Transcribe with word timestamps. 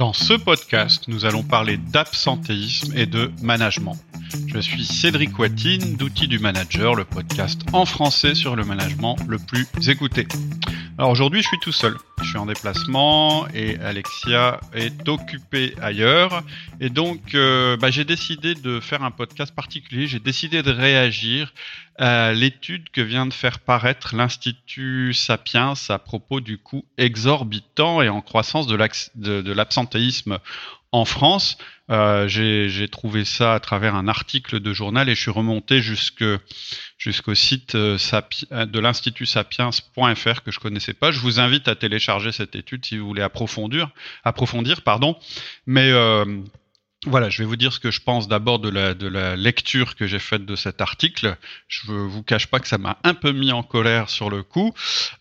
Dans 0.00 0.14
ce 0.14 0.32
podcast, 0.32 1.08
nous 1.08 1.26
allons 1.26 1.42
parler 1.42 1.76
d'absentéisme 1.76 2.96
et 2.96 3.04
de 3.04 3.30
management. 3.42 3.98
Je 4.46 4.58
suis 4.60 4.84
Cédric 4.84 5.38
Watine 5.38 5.96
d'Outils 5.96 6.28
du 6.28 6.38
Manager, 6.38 6.94
le 6.94 7.04
podcast 7.04 7.62
en 7.72 7.84
français 7.84 8.34
sur 8.34 8.54
le 8.54 8.64
management 8.64 9.16
le 9.28 9.38
plus 9.38 9.66
écouté. 9.88 10.26
Alors 10.98 11.10
aujourd'hui, 11.10 11.42
je 11.42 11.48
suis 11.48 11.58
tout 11.60 11.72
seul. 11.72 11.96
Je 12.22 12.28
suis 12.28 12.38
en 12.38 12.46
déplacement 12.46 13.48
et 13.54 13.78
Alexia 13.78 14.60
est 14.74 15.08
occupée 15.08 15.74
ailleurs. 15.80 16.42
Et 16.80 16.90
donc, 16.90 17.34
euh, 17.34 17.76
bah, 17.76 17.90
j'ai 17.90 18.04
décidé 18.04 18.54
de 18.54 18.80
faire 18.80 19.02
un 19.02 19.10
podcast 19.10 19.54
particulier. 19.54 20.06
J'ai 20.06 20.18
décidé 20.18 20.62
de 20.62 20.70
réagir 20.70 21.52
à 21.98 22.32
l'étude 22.32 22.90
que 22.90 23.00
vient 23.00 23.26
de 23.26 23.32
faire 23.32 23.58
paraître 23.58 24.14
l'Institut 24.14 25.12
Sapiens 25.14 25.74
à 25.88 25.98
propos 25.98 26.40
du 26.40 26.58
coût 26.58 26.84
exorbitant 26.98 28.02
et 28.02 28.08
en 28.08 28.20
croissance 28.20 28.66
de 28.66 29.52
l'absentéisme 29.52 30.38
en 30.92 31.04
France. 31.04 31.56
Euh, 31.90 32.28
j'ai 32.28 32.88
trouvé 32.88 33.24
ça 33.24 33.54
à 33.54 33.60
travers 33.60 33.96
un 33.96 34.06
article 34.06 34.60
de 34.60 34.72
journal 34.72 35.08
et 35.08 35.16
je 35.16 35.20
suis 35.20 35.30
remonté 35.30 35.80
jusque 35.80 36.24
jusqu'au 36.98 37.34
site 37.34 37.74
euh, 37.74 37.96
de 38.52 38.78
l'Institut 38.78 39.26
sapiens.fr 39.26 40.42
que 40.44 40.52
je 40.52 40.60
connaissais 40.60 40.94
pas. 40.94 41.10
Je 41.10 41.18
vous 41.18 41.40
invite 41.40 41.66
à 41.66 41.74
télécharger 41.74 42.30
cette 42.30 42.54
étude 42.54 42.84
si 42.84 42.96
vous 42.96 43.06
voulez 43.06 43.22
approfondir, 43.22 43.90
approfondir, 44.22 44.82
pardon. 44.82 45.16
Mais 45.66 45.90
euh, 45.90 46.24
voilà, 47.06 47.30
je 47.30 47.38
vais 47.38 47.46
vous 47.46 47.56
dire 47.56 47.72
ce 47.72 47.80
que 47.80 47.90
je 47.90 48.02
pense 48.02 48.28
d'abord 48.28 48.58
de 48.58 48.68
la, 48.68 48.92
de 48.92 49.06
la 49.06 49.34
lecture 49.34 49.96
que 49.96 50.06
j'ai 50.06 50.18
faite 50.18 50.44
de 50.44 50.54
cet 50.54 50.82
article. 50.82 51.34
Je 51.66 51.90
ne 51.90 51.96
vous 51.96 52.22
cache 52.22 52.46
pas 52.46 52.60
que 52.60 52.68
ça 52.68 52.76
m'a 52.76 52.98
un 53.04 53.14
peu 53.14 53.32
mis 53.32 53.52
en 53.52 53.62
colère 53.62 54.10
sur 54.10 54.28
le 54.28 54.42
coup. 54.42 54.74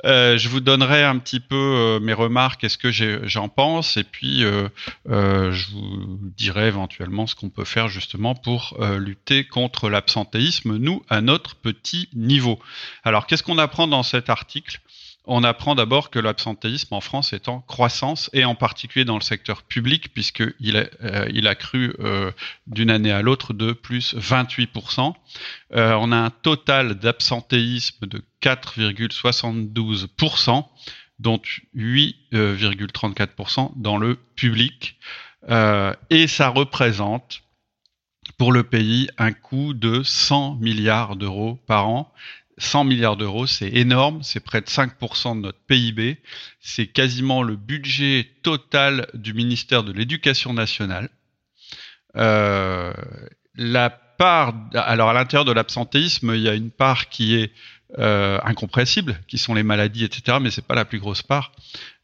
Euh, 0.04 0.38
je 0.38 0.50
vous 0.50 0.60
donnerai 0.60 1.06
un 1.06 1.18
petit 1.20 1.40
peu 1.40 1.56
euh, 1.56 2.00
mes 2.02 2.12
remarques 2.12 2.66
et 2.66 2.70
ce 2.70 2.78
que 2.78 2.92
j'en 2.92 3.48
pense, 3.48 3.96
et 3.96 4.04
puis 4.04 4.44
euh, 4.44 4.68
je 5.06 5.72
vous 5.72 6.20
dirai 6.38 6.68
éventuellement 6.68 7.28
ce 7.28 7.36
qu'on 7.36 7.50
peut 7.50 7.64
faire 7.64 7.88
justement 7.88 8.36
pour 8.36 8.78
lutter 8.98 9.46
contre 9.46 9.90
l'absentéisme, 9.90 10.76
nous, 10.76 11.02
à 11.10 11.22
notre 11.22 11.56
petit 11.56 12.10
niveau. 12.14 12.60
Alors, 13.06 13.26
qu'est-ce 13.26 13.44
qu'on 13.44 13.58
apprend 13.58 13.88
dans 13.88 14.04
cet 14.04 14.30
article? 14.30 14.82
On 15.26 15.44
apprend 15.44 15.76
d'abord 15.76 16.10
que 16.10 16.18
l'absentéisme 16.20 16.94
en 16.94 17.02
France 17.02 17.34
est 17.34 17.50
en 17.50 17.60
croissance 17.62 18.30
et 18.34 18.46
en 18.46 18.56
particulier 18.56 19.06
dans 19.06 19.16
le 19.16 19.22
secteur 19.22 19.62
public 19.64 20.14
puisqu'il 20.14 20.76
euh, 20.76 21.46
a 21.46 21.56
cru 21.56 21.96
euh, 22.00 22.32
d'une 22.68 22.90
année 22.90 23.12
à 23.12 23.22
l'autre 23.22 23.54
de 23.54 23.74
plus 23.74 24.16
28%. 24.16 25.14
Euh, 25.76 25.94
on 26.00 26.12
a 26.12 26.18
un 26.18 26.32
total 26.32 26.96
d'absentéisme 26.96 28.08
de 28.08 28.24
4,72%, 28.42 30.66
dont 31.20 31.40
8,34% 31.76 33.74
dans 33.76 33.98
le 33.98 34.16
public. 34.36 34.98
et 36.10 36.28
ça 36.28 36.50
représente 36.50 37.44
pour 38.38 38.52
le 38.52 38.64
pays 38.64 39.10
un 39.18 39.32
coût 39.34 39.74
de 39.74 40.02
100 40.02 40.56
milliards 40.56 41.18
d'euros 41.18 41.60
par 41.68 41.90
an. 41.90 42.12
100 42.60 42.84
milliards 42.84 43.18
d'euros, 43.18 43.48
c'est 43.48 43.70
énorme, 43.70 44.22
c'est 44.22 44.40
près 44.40 44.62
de 44.62 44.68
5% 44.68 45.36
de 45.36 45.42
notre 45.42 45.60
PIB, 45.68 46.18
c'est 46.60 46.88
quasiment 46.88 47.42
le 47.42 47.56
budget 47.56 48.28
total 48.44 49.08
du 49.14 49.34
ministère 49.34 49.84
de 49.84 49.92
l'Éducation 49.92 50.54
nationale. 50.54 51.10
Euh, 52.16 52.94
la 53.56 53.90
part, 53.90 54.54
alors 54.74 55.10
à 55.10 55.14
l'intérieur 55.14 55.46
de 55.46 55.52
l'absentéisme, 55.52 56.34
il 56.36 56.42
y 56.42 56.50
a 56.50 56.54
une 56.54 56.72
part 56.72 57.10
qui 57.10 57.36
est 57.36 57.52
euh, 57.98 58.40
incompressible, 58.44 59.20
qui 59.28 59.38
sont 59.38 59.56
les 59.56 59.64
maladies, 59.64 60.04
etc., 60.04 60.38
mais 60.42 60.52
c'est 60.52 60.66
pas 60.66 60.76
la 60.76 60.86
plus 60.86 61.00
grosse 61.00 61.24
part. 61.24 61.52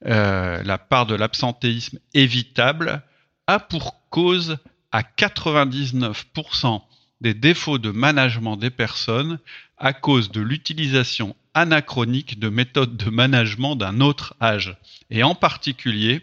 Euh, 0.08 0.64
la 0.64 0.78
part 0.78 1.06
de 1.06 1.16
l'absentéisme 1.16 2.00
évitable 2.14 3.04
a 3.48 3.60
pour 3.60 4.10
cause 4.10 4.58
à 4.92 5.02
99% 5.04 6.82
des 7.26 7.34
défauts 7.34 7.80
de 7.80 7.90
management 7.90 8.56
des 8.56 8.70
personnes 8.70 9.40
à 9.80 9.94
cause 9.94 10.30
de 10.30 10.42
l'utilisation 10.42 11.36
anachronique 11.56 12.38
de 12.38 12.50
méthodes 12.50 12.98
de 12.98 13.10
management 13.10 13.76
d'un 13.76 14.00
autre 14.00 14.36
âge, 14.40 14.78
et 15.10 15.24
en 15.24 15.34
particulier 15.34 16.22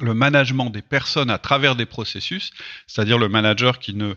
le 0.00 0.14
management 0.14 0.70
des 0.70 0.80
personnes 0.80 1.28
à 1.28 1.38
travers 1.38 1.74
des 1.74 1.86
processus, 1.86 2.52
c'est-à-dire 2.86 3.18
le 3.18 3.28
manager 3.28 3.80
qui 3.80 3.94
ne 3.94 4.14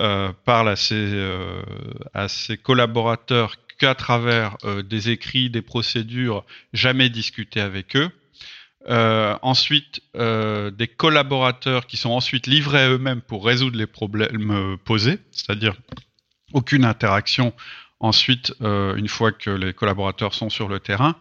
euh, 0.00 0.32
parle 0.46 0.70
à 0.70 0.76
ses, 0.76 0.94
euh, 0.94 1.62
à 2.14 2.28
ses 2.28 2.56
collaborateurs 2.56 3.56
qu'à 3.78 3.94
travers 3.94 4.56
euh, 4.64 4.82
des 4.82 5.10
écrits, 5.10 5.50
des 5.50 5.60
procédures, 5.60 6.46
jamais 6.72 7.10
discuter 7.10 7.60
avec 7.60 7.94
eux. 7.94 8.10
Ensuite, 8.88 10.00
des 10.14 10.88
collaborateurs 10.88 11.86
qui 11.86 11.96
sont 11.96 12.10
ensuite 12.10 12.46
livrés 12.46 12.82
à 12.82 12.90
eux-mêmes 12.90 13.20
pour 13.20 13.44
résoudre 13.44 13.76
les 13.76 13.86
problèmes 13.86 14.76
posés, 14.84 15.18
c'est-à-dire 15.30 15.74
aucune 16.52 16.84
interaction 16.84 17.52
ensuite, 18.02 18.52
euh, 18.60 18.96
une 18.96 19.08
fois 19.08 19.32
que 19.32 19.48
les 19.48 19.72
collaborateurs 19.72 20.34
sont 20.34 20.50
sur 20.50 20.68
le 20.68 20.80
terrain, 20.80 21.16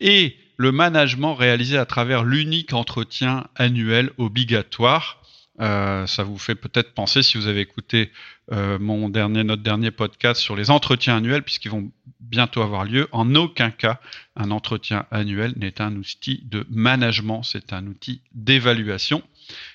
et 0.00 0.36
le 0.56 0.72
management 0.72 1.34
réalisé 1.34 1.76
à 1.76 1.86
travers 1.86 2.24
l'unique 2.24 2.72
entretien 2.72 3.44
annuel 3.54 4.10
obligatoire. 4.18 5.21
Euh, 5.60 6.06
ça 6.06 6.22
vous 6.22 6.38
fait 6.38 6.54
peut-être 6.54 6.94
penser, 6.94 7.22
si 7.22 7.36
vous 7.36 7.46
avez 7.46 7.60
écouté 7.60 8.10
euh, 8.52 8.78
notre 8.78 9.62
dernier 9.62 9.90
podcast 9.90 10.40
sur 10.40 10.56
les 10.56 10.70
entretiens 10.70 11.18
annuels, 11.18 11.42
puisqu'ils 11.42 11.70
vont 11.70 11.90
bientôt 12.20 12.62
avoir 12.62 12.84
lieu. 12.84 13.08
En 13.12 13.34
aucun 13.34 13.70
cas, 13.70 14.00
un 14.36 14.50
entretien 14.50 15.06
annuel 15.10 15.52
n'est 15.56 15.80
un 15.80 15.94
outil 15.96 16.42
de 16.44 16.66
management, 16.70 17.42
c'est 17.42 17.72
un 17.72 17.86
outil 17.86 18.22
d'évaluation. 18.32 19.22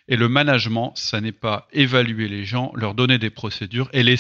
Et 0.07 0.15
le 0.15 0.27
management, 0.27 0.93
ça 0.95 1.21
n'est 1.21 1.31
pas 1.31 1.67
évaluer 1.71 2.27
les 2.27 2.45
gens, 2.45 2.71
leur 2.75 2.95
donner 2.95 3.19
des 3.19 3.29
procédures 3.29 3.89
et 3.93 4.01
les 4.01 4.15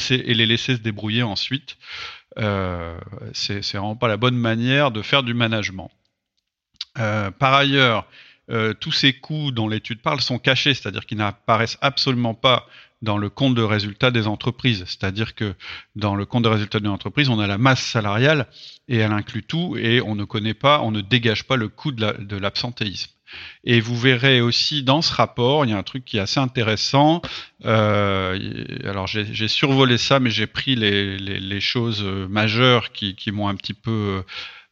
laisser 0.45 0.75
se 0.75 0.81
débrouiller 0.81 1.23
ensuite. 1.23 1.77
Euh, 2.37 2.99
c'est 3.33 3.61
vraiment 3.73 3.95
pas 3.95 4.07
la 4.07 4.17
bonne 4.17 4.37
manière 4.37 4.91
de 4.91 5.01
faire 5.01 5.23
du 5.23 5.33
management. 5.33 5.89
Euh, 6.99 7.31
par 7.31 7.53
ailleurs, 7.53 8.05
euh, 8.49 8.73
tous 8.73 8.91
ces 8.91 9.13
coûts 9.13 9.51
dont 9.51 9.67
l'étude 9.67 10.01
parle 10.01 10.21
sont 10.21 10.39
cachés, 10.39 10.73
c'est-à-dire 10.73 11.05
qu'ils 11.05 11.17
n'apparaissent 11.17 11.77
absolument 11.81 12.33
pas 12.33 12.67
dans 13.01 13.17
le 13.17 13.29
compte 13.29 13.55
de 13.55 13.61
résultat 13.61 14.09
des 14.09 14.27
entreprises. 14.27 14.83
C'est-à-dire 14.87 15.35
que 15.35 15.53
dans 15.95 16.15
le 16.15 16.25
compte 16.25 16.43
de 16.43 16.49
résultat 16.49 16.79
d'une 16.79 16.89
entreprise, 16.89 17.29
on 17.29 17.39
a 17.39 17.47
la 17.47 17.57
masse 17.57 17.83
salariale 17.83 18.47
et 18.87 18.97
elle 18.97 19.11
inclut 19.11 19.43
tout 19.43 19.75
et 19.77 20.01
on 20.01 20.15
ne 20.15 20.23
connaît 20.23 20.55
pas, 20.55 20.81
on 20.81 20.91
ne 20.91 21.01
dégage 21.01 21.43
pas 21.43 21.57
le 21.57 21.67
coût 21.67 21.91
de 21.91 22.37
l'absentéisme. 22.37 23.11
Et 23.63 23.79
vous 23.81 23.97
verrez 23.97 24.41
aussi 24.41 24.83
dans 24.83 25.01
ce 25.01 25.13
rapport, 25.13 25.65
il 25.65 25.71
y 25.71 25.73
a 25.73 25.77
un 25.77 25.83
truc 25.83 26.05
qui 26.05 26.17
est 26.17 26.21
assez 26.21 26.39
intéressant. 26.39 27.21
Euh, 27.65 28.65
alors 28.83 29.07
j'ai 29.07 29.47
survolé 29.47 29.97
ça, 29.97 30.19
mais 30.19 30.29
j'ai 30.29 30.47
pris 30.47 30.75
les, 30.75 31.59
choses 31.59 32.03
majeures 32.03 32.91
qui, 32.91 33.15
qui 33.15 33.31
m'ont 33.31 33.47
un 33.47 33.55
petit 33.55 33.73
peu, 33.73 34.23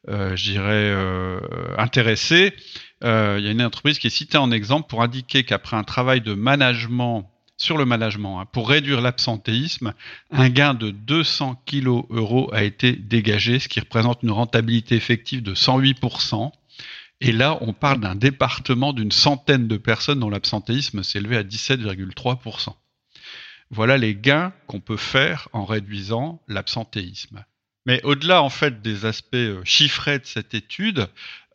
euh, 0.08 0.36
je 0.36 0.52
dirais, 0.52 0.92
euh, 0.94 1.40
intéressé. 1.78 2.54
Euh, 3.04 3.36
il 3.40 3.46
y 3.46 3.48
a 3.48 3.52
une 3.52 3.62
entreprise 3.62 4.00
qui 4.00 4.08
est 4.08 4.12
citée 4.12 4.38
en 4.38 4.52
exemple 4.52 4.88
pour 4.88 5.04
indiquer 5.04 5.44
qu'après 5.44 5.76
un 5.78 5.84
travail 5.84 6.22
de 6.22 6.34
management 6.34 7.30
sur 7.58 7.78
le 7.78 7.86
management, 7.86 8.40
hein, 8.40 8.46
pour 8.52 8.70
réduire 8.70 9.02
l'absentéisme, 9.02 9.94
un 10.32 10.50
gain 10.50 10.74
de 10.74 10.92
200 10.92 11.62
kg 11.66 12.04
euros 12.10 12.50
a 12.54 12.64
été 12.64 12.94
dégagé, 12.94 13.60
ce 13.60 13.70
qui 13.70 13.80
représente 13.80 14.24
une 14.24 14.32
rentabilité 14.32 14.96
effective 14.96 15.42
de 15.42 15.56
108%. 15.56 16.52
Et 17.22 17.32
là, 17.32 17.58
on 17.62 17.72
parle 17.72 18.02
d'un 18.02 18.16
département 18.16 18.92
d'une 18.92 19.12
centaine 19.12 19.68
de 19.68 19.78
personnes 19.78 20.20
dont 20.20 20.30
l'absentéisme 20.30 21.02
s'est 21.02 21.20
élevé 21.20 21.38
à 21.38 21.44
17,3%. 21.44 22.76
Voilà 23.72 23.98
les 23.98 24.16
gains 24.16 24.54
qu'on 24.68 24.82
peut 24.82 24.98
faire 24.98 25.48
en 25.54 25.66
réduisant 25.66 26.42
l'absentéisme. 26.48 27.46
Mais 27.86 28.02
au-delà 28.04 28.42
en 28.42 28.50
fait 28.50 28.82
des 28.82 29.06
aspects 29.06 29.36
euh, 29.36 29.62
chiffrés 29.64 30.20
de 30.20 30.26
cette 30.26 30.54
étude, 30.54 31.08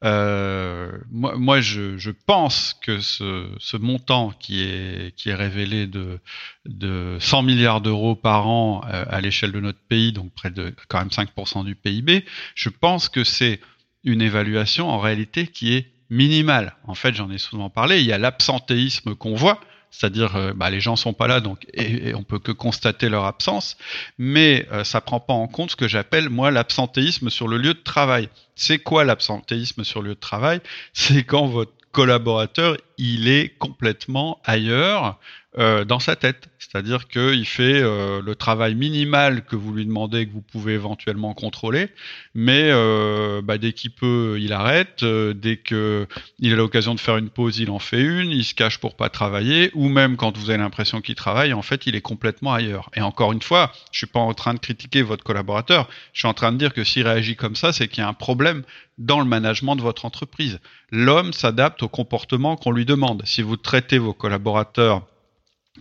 euh, 0.02 0.92
moi, 1.10 1.60
je, 1.60 1.98
je, 1.98 2.10
pense 2.10 2.74
que 2.80 3.00
ce, 3.00 3.50
ce, 3.58 3.76
montant 3.76 4.32
qui 4.40 4.62
est, 4.62 5.14
qui 5.14 5.28
est 5.28 5.34
révélé 5.34 5.86
de, 5.86 6.18
de 6.64 7.18
100 7.20 7.42
milliards 7.42 7.82
d'euros 7.82 8.14
par 8.14 8.48
an 8.48 8.82
euh, 8.86 9.04
à 9.08 9.20
l'échelle 9.20 9.52
de 9.52 9.60
notre 9.60 9.78
pays, 9.78 10.12
donc 10.12 10.32
près 10.32 10.50
de 10.50 10.74
quand 10.88 10.98
même 10.98 11.08
5% 11.08 11.64
du 11.64 11.74
PIB, 11.74 12.24
je 12.54 12.70
pense 12.70 13.10
que 13.10 13.24
c'est 13.24 13.60
une 14.02 14.22
évaluation 14.22 14.88
en 14.88 14.98
réalité 14.98 15.46
qui 15.46 15.74
est 15.74 15.92
minimale. 16.08 16.76
En 16.84 16.94
fait, 16.94 17.14
j'en 17.14 17.30
ai 17.30 17.38
souvent 17.38 17.68
parlé, 17.68 18.00
il 18.00 18.06
y 18.06 18.12
a 18.12 18.18
l'absentéisme 18.18 19.14
qu'on 19.14 19.34
voit, 19.34 19.60
c'est-à-dire 19.90 20.36
euh, 20.36 20.52
bah, 20.54 20.70
les 20.70 20.80
gens 20.80 20.96
sont 20.96 21.12
pas 21.12 21.26
là, 21.26 21.40
donc 21.40 21.66
et, 21.74 22.14
on 22.14 22.22
peut 22.22 22.38
que 22.38 22.52
constater 22.52 23.08
leur 23.08 23.24
absence, 23.24 23.76
mais 24.18 24.66
euh, 24.72 24.84
ça 24.84 25.00
prend 25.00 25.20
pas 25.20 25.34
en 25.34 25.48
compte 25.48 25.72
ce 25.72 25.76
que 25.76 25.88
j'appelle 25.88 26.28
moi 26.28 26.50
l'absentéisme 26.50 27.30
sur 27.30 27.48
le 27.48 27.58
lieu 27.58 27.74
de 27.74 27.82
travail. 27.82 28.28
C'est 28.54 28.78
quoi 28.78 29.04
l'absentéisme 29.04 29.84
sur 29.84 30.02
le 30.02 30.10
lieu 30.10 30.14
de 30.14 30.20
travail? 30.20 30.60
C'est 30.92 31.24
quand 31.24 31.46
votre 31.46 31.72
collaborateur 31.92 32.76
il 32.98 33.28
est 33.28 33.56
complètement 33.58 34.38
ailleurs, 34.44 35.18
euh, 35.58 35.84
dans 35.84 35.98
sa 35.98 36.14
tête. 36.14 36.48
C'est-à-dire 36.60 37.08
qu'il 37.08 37.44
fait 37.44 37.82
euh, 37.82 38.22
le 38.22 38.36
travail 38.36 38.76
minimal 38.76 39.44
que 39.44 39.56
vous 39.56 39.74
lui 39.74 39.84
demandez, 39.84 40.28
que 40.28 40.32
vous 40.32 40.42
pouvez 40.42 40.74
éventuellement 40.74 41.34
contrôler, 41.34 41.88
mais 42.36 42.70
euh, 42.70 43.42
bah, 43.42 43.58
dès 43.58 43.72
qu'il 43.72 43.90
peut, 43.90 44.38
il 44.38 44.52
arrête. 44.52 45.04
dès 45.04 45.56
qu'il 45.56 46.06
a 46.52 46.54
l'occasion 46.54 46.94
de 46.94 47.00
faire 47.00 47.16
une 47.16 47.30
pause, 47.30 47.58
il 47.58 47.68
en 47.70 47.80
fait 47.80 48.00
une. 48.00 48.30
Il 48.30 48.44
se 48.44 48.54
cache 48.54 48.78
pour 48.78 48.94
pas 48.94 49.08
travailler, 49.08 49.72
ou 49.74 49.88
même 49.88 50.16
quand 50.16 50.38
vous 50.38 50.50
avez 50.50 50.60
l'impression 50.60 51.00
qu'il 51.00 51.16
travaille, 51.16 51.52
en 51.52 51.62
fait, 51.62 51.84
il 51.84 51.96
est 51.96 52.00
complètement 52.00 52.54
ailleurs. 52.54 52.88
Et 52.94 53.00
encore 53.00 53.32
une 53.32 53.42
fois, 53.42 53.72
je 53.90 53.98
suis 53.98 54.06
pas 54.06 54.20
en 54.20 54.34
train 54.34 54.54
de 54.54 54.60
critiquer 54.60 55.02
votre 55.02 55.24
collaborateur. 55.24 55.88
Je 56.12 56.20
suis 56.20 56.28
en 56.28 56.34
train 56.34 56.52
de 56.52 56.58
dire 56.58 56.72
que 56.72 56.84
s'il 56.84 57.08
réagit 57.08 57.34
comme 57.34 57.56
ça, 57.56 57.72
c'est 57.72 57.88
qu'il 57.88 58.04
y 58.04 58.06
a 58.06 58.08
un 58.08 58.14
problème 58.14 58.62
dans 58.98 59.18
le 59.18 59.26
management 59.26 59.74
de 59.74 59.82
votre 59.82 60.04
entreprise. 60.04 60.60
L'homme 60.92 61.32
s'adapte 61.32 61.82
au 61.82 61.88
comportement 61.88 62.54
qu'on 62.54 62.70
lui 62.70 62.84
demande. 62.84 63.22
Si 63.24 63.42
vous 63.42 63.56
traitez 63.56 63.98
vos 63.98 64.12
collaborateurs 64.12 65.02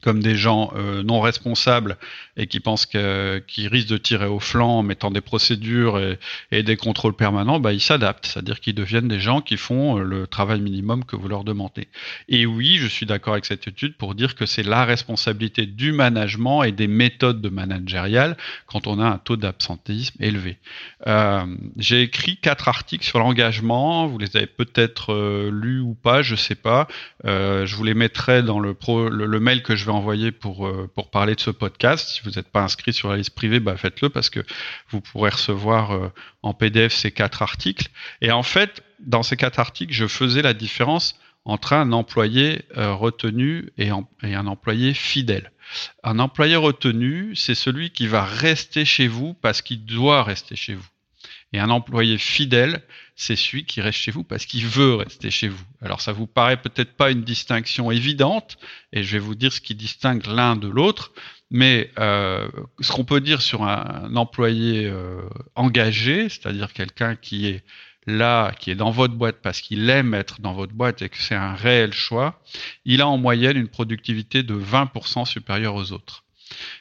comme 0.03 0.21
des 0.21 0.35
gens 0.35 0.71
euh, 0.75 1.03
non 1.03 1.19
responsables 1.19 1.97
et 2.37 2.47
qui 2.47 2.59
pensent 2.59 2.85
qu'ils 2.85 3.67
risquent 3.67 3.89
de 3.89 3.97
tirer 3.97 4.27
au 4.27 4.39
flanc 4.39 4.79
en 4.79 4.83
mettant 4.83 5.09
des 5.09 5.19
procédures 5.19 5.99
et, 6.51 6.63
des 6.63 6.77
contrôles 6.77 7.15
permanents, 7.15 7.59
bah, 7.59 7.73
ils 7.73 7.81
s'adaptent, 7.81 8.27
c'est-à-dire 8.27 8.59
qu'ils 8.59 8.75
deviennent 8.75 9.07
des 9.07 9.19
gens 9.19 9.41
qui 9.41 9.57
font 9.57 9.97
euh, 9.97 10.03
le 10.03 10.27
travail 10.27 10.61
minimum 10.61 11.03
que 11.05 11.15
vous 11.15 11.27
leur 11.27 11.43
demandez. 11.43 11.87
Et 12.29 12.45
oui, 12.45 12.77
je 12.77 12.87
suis 12.87 13.05
d'accord 13.05 13.33
avec 13.33 13.45
cette 13.45 13.67
étude 13.67 13.95
pour 13.95 14.13
dire 14.13 14.35
que 14.35 14.45
c'est 14.45 14.63
la 14.63 14.85
responsabilité 14.85 15.65
du 15.65 15.91
management 15.91 16.63
et 16.63 16.71
des 16.71 16.87
méthodes 16.87 17.41
de 17.41 17.49
managérial 17.49 18.37
quand 18.67 18.85
on 18.85 18.99
a 18.99 19.05
un 19.05 19.17
taux 19.17 19.37
d'absentéisme 19.37 20.23
élevé. 20.23 20.59
Euh, 21.07 21.45
j'ai 21.77 22.03
écrit 22.03 22.37
quatre 22.37 22.67
articles 22.67 23.05
sur 23.05 23.19
l'engagement, 23.19 24.07
vous 24.07 24.19
les 24.19 24.37
avez 24.37 24.47
peut-être 24.47 25.49
lus 25.49 25.81
ou 25.81 25.95
pas, 25.95 26.21
je 26.21 26.35
sais 26.35 26.55
pas. 26.55 26.87
je 27.25 27.75
vous 27.75 27.83
les 27.83 27.93
mettrai 27.93 28.43
dans 28.43 28.59
le, 28.59 28.75
le 29.09 29.39
mail 29.39 29.63
que 29.63 29.75
je 29.75 29.85
vais 29.89 29.97
envoyer 29.97 30.31
pour, 30.31 30.67
euh, 30.67 30.89
pour 30.93 31.09
parler 31.09 31.35
de 31.35 31.39
ce 31.39 31.49
podcast. 31.49 32.09
Si 32.09 32.21
vous 32.23 32.31
n'êtes 32.31 32.49
pas 32.49 32.61
inscrit 32.61 32.93
sur 32.93 33.09
la 33.09 33.17
liste 33.17 33.31
privée, 33.31 33.59
bah 33.59 33.75
faites-le 33.75 34.09
parce 34.09 34.29
que 34.29 34.41
vous 34.89 35.01
pourrez 35.01 35.31
recevoir 35.31 35.91
euh, 35.91 36.11
en 36.43 36.53
PDF 36.53 36.93
ces 36.93 37.11
quatre 37.11 37.41
articles. 37.41 37.89
Et 38.21 38.31
en 38.31 38.43
fait, 38.43 38.83
dans 38.99 39.23
ces 39.23 39.37
quatre 39.37 39.59
articles, 39.59 39.93
je 39.93 40.07
faisais 40.07 40.41
la 40.41 40.53
différence 40.53 41.19
entre 41.45 41.73
un 41.73 41.91
employé 41.91 42.63
euh, 42.77 42.93
retenu 42.93 43.71
et, 43.77 43.89
et, 44.23 44.35
un 44.35 44.47
employé 44.47 44.93
fidèle. 44.93 45.51
Un 46.03 46.19
employé 46.19 46.55
retenu, 46.55 47.35
c'est 47.35 47.55
celui 47.55 47.91
qui 47.91 48.07
va 48.07 48.23
rester 48.23 48.85
chez 48.85 49.07
vous 49.07 49.33
parce 49.33 49.61
qu'il 49.61 49.85
doit 49.85 50.23
rester 50.23 50.55
chez 50.55 50.75
vous. 50.75 50.87
Et 51.51 51.59
un 51.59 51.69
employé 51.69 52.17
fidèle, 52.17 52.83
c'est 53.15 53.35
celui 53.35 53.65
qui 53.65 53.81
reste 53.81 53.97
chez 53.97 54.11
vous 54.11 54.23
parce 54.23 54.45
qu'il 54.45 54.65
veut 54.65 54.95
rester 54.95 55.31
chez 55.31 55.47
vous. 55.47 55.63
Alors 55.81 55.99
ça 55.99 56.11
vous 56.11 56.27
paraît 56.27 56.61
peut-être 56.61 56.95
pas 56.95 57.11
une 57.11 57.23
distinction 57.23 57.89
évidente, 57.91 58.57
et 58.93 59.03
je 59.03 59.13
vais 59.13 59.19
vous 59.19 59.35
dire 59.35 59.51
ce 59.51 59.59
qui 59.59 59.73
distingue 59.73 60.25
l'un 60.27 60.55
de 60.55 60.67
l'autre, 60.67 61.11
mais 61.49 61.91
euh, 61.97 62.47
ce 62.79 62.91
qu'on 62.91 63.03
peut 63.03 63.19
dire 63.19 63.41
sur 63.41 63.63
un, 63.63 64.15
employé 64.15 64.85
euh, 64.85 65.21
engagé, 65.55 66.29
c'est-à-dire 66.29 66.71
quelqu'un 66.71 67.15
qui 67.15 67.47
est 67.47 67.63
là, 68.05 68.51
qui 68.59 68.71
est 68.71 68.75
dans 68.75 68.91
votre 68.91 69.15
boîte 69.15 69.37
parce 69.41 69.61
qu'il 69.61 69.89
aime 69.89 70.13
être 70.13 70.41
dans 70.41 70.53
votre 70.53 70.73
boîte 70.73 71.01
et 71.01 71.09
que 71.09 71.17
c'est 71.17 71.35
un 71.35 71.55
réel 71.55 71.93
choix, 71.93 72.41
il 72.85 73.01
a 73.01 73.07
en 73.07 73.17
moyenne 73.17 73.57
une 73.57 73.67
productivité 73.67 74.43
de 74.43 74.55
20% 74.55 75.25
supérieure 75.25 75.75
aux 75.75 75.91
autres. 75.91 76.23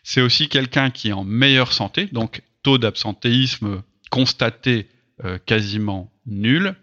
C'est 0.02 0.20
aussi 0.20 0.48
quelqu'un 0.48 0.90
qui 0.90 1.08
est 1.08 1.12
en 1.12 1.24
meilleure 1.24 1.72
santé, 1.72 2.06
donc 2.06 2.42
taux 2.62 2.78
d'absentéisme 2.78 3.82
constaté 4.10 4.88
euh, 5.24 5.38
quasiment 5.44 6.10
nul. 6.26 6.74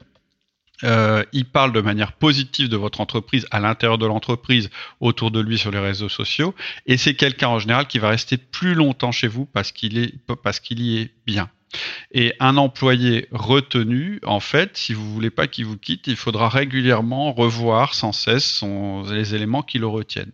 Euh, 0.84 1.24
il 1.32 1.46
parle 1.46 1.72
de 1.72 1.80
manière 1.80 2.14
positive 2.14 2.68
de 2.68 2.76
votre 2.76 3.00
entreprise 3.00 3.48
à 3.52 3.60
l'intérieur 3.60 3.98
de 3.98 4.06
l'entreprise, 4.06 4.70
autour 5.00 5.32
de 5.32 5.40
lui 5.40 5.58
sur 5.58 5.72
les 5.72 5.80
réseaux 5.80 6.10
sociaux, 6.10 6.54
et 6.86 6.98
c'est 6.98 7.16
quelqu'un 7.16 7.48
en 7.48 7.60
général 7.60 7.88
qui 7.88 7.98
va 7.98 8.10
rester 8.10 8.38
plus 8.38 8.74
longtemps 8.74 9.14
chez 9.14 9.28
vous 9.28 9.46
parce 9.46 9.72
qu'il 9.72 9.98
y 9.98 10.98
est 10.98 11.12
bien. 11.26 11.50
Et 12.12 12.34
un 12.40 12.58
employé 12.58 13.28
retenu, 13.32 14.20
en 14.24 14.40
fait, 14.40 14.78
si 14.78 14.94
vous 14.94 15.14
voulez 15.14 15.30
pas 15.30 15.48
qu'il 15.48 15.66
vous 15.66 15.78
quitte, 15.78 16.08
il 16.08 16.16
faudra 16.16 16.50
régulièrement 16.50 17.34
revoir 17.34 17.94
sans 17.94 18.12
cesse 18.12 18.64
les 19.12 19.36
éléments 19.36 19.64
qui 19.64 19.80
le 19.80 19.88
retiennent. 19.88 20.32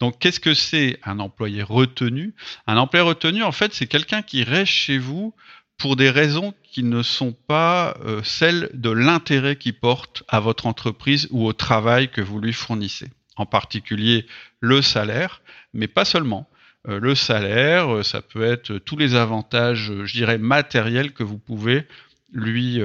Donc, 0.00 0.18
qu'est-ce 0.18 0.40
que 0.40 0.54
c'est 0.54 0.98
un 1.04 1.18
employé 1.18 1.62
retenu? 1.62 2.34
Un 2.66 2.76
employé 2.76 3.04
retenu, 3.04 3.42
en 3.42 3.52
fait, 3.52 3.74
c'est 3.74 3.86
quelqu'un 3.86 4.22
qui 4.22 4.44
reste 4.44 4.72
chez 4.72 4.98
vous 4.98 5.34
pour 5.78 5.94
des 5.94 6.10
raisons 6.10 6.54
qui 6.64 6.82
ne 6.82 7.02
sont 7.02 7.32
pas 7.32 7.96
euh, 8.04 8.20
celles 8.24 8.68
de 8.74 8.90
l'intérêt 8.90 9.56
qu'il 9.56 9.78
porte 9.78 10.24
à 10.28 10.40
votre 10.40 10.66
entreprise 10.66 11.28
ou 11.30 11.46
au 11.46 11.52
travail 11.52 12.10
que 12.10 12.20
vous 12.20 12.40
lui 12.40 12.52
fournissez. 12.52 13.08
En 13.36 13.46
particulier 13.46 14.26
le 14.60 14.82
salaire, 14.82 15.40
mais 15.72 15.86
pas 15.86 16.04
seulement. 16.04 16.48
Euh, 16.88 16.98
le 16.98 17.14
salaire, 17.14 17.94
euh, 17.94 18.02
ça 18.02 18.20
peut 18.20 18.42
être 18.42 18.78
tous 18.78 18.96
les 18.96 19.14
avantages, 19.14 19.92
je 20.04 20.12
dirais, 20.12 20.38
matériels 20.38 21.12
que 21.12 21.22
vous 21.22 21.38
pouvez 21.38 21.86
lui, 22.32 22.78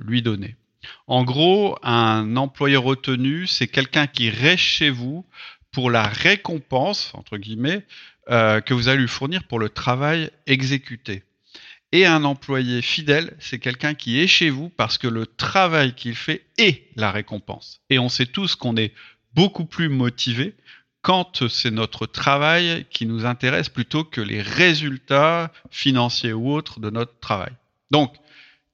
lui 0.00 0.22
donner. 0.22 0.56
En 1.06 1.24
gros, 1.24 1.76
un 1.82 2.36
employé 2.36 2.76
retenu, 2.76 3.46
c'est 3.46 3.66
quelqu'un 3.66 4.06
qui 4.06 4.30
reste 4.30 4.62
chez 4.62 4.88
vous 4.88 5.26
pour 5.72 5.90
la 5.90 6.04
récompense, 6.04 7.12
entre 7.12 7.36
guillemets, 7.36 7.84
que 8.28 8.72
vous 8.72 8.88
allez 8.88 9.02
lui 9.02 9.08
fournir 9.08 9.44
pour 9.44 9.58
le 9.58 9.68
travail 9.68 10.30
exécuté. 10.46 11.22
Et 11.92 12.06
un 12.06 12.24
employé 12.24 12.80
fidèle, 12.80 13.36
c'est 13.38 13.58
quelqu'un 13.58 13.92
qui 13.92 14.18
est 14.18 14.26
chez 14.26 14.48
vous 14.48 14.70
parce 14.70 14.96
que 14.96 15.08
le 15.08 15.26
travail 15.26 15.94
qu'il 15.94 16.14
fait 16.14 16.46
est 16.56 16.88
la 16.96 17.10
récompense. 17.10 17.80
Et 17.90 17.98
on 17.98 18.08
sait 18.08 18.26
tous 18.26 18.56
qu'on 18.56 18.76
est 18.76 18.94
beaucoup 19.34 19.66
plus 19.66 19.90
motivé 19.90 20.54
quand 21.02 21.48
c'est 21.48 21.70
notre 21.70 22.06
travail 22.06 22.86
qui 22.90 23.06
nous 23.06 23.26
intéresse 23.26 23.68
plutôt 23.68 24.04
que 24.04 24.20
les 24.20 24.40
résultats 24.40 25.52
financiers 25.70 26.32
ou 26.32 26.50
autres 26.52 26.80
de 26.80 26.90
notre 26.90 27.18
travail. 27.18 27.52
Donc, 27.90 28.14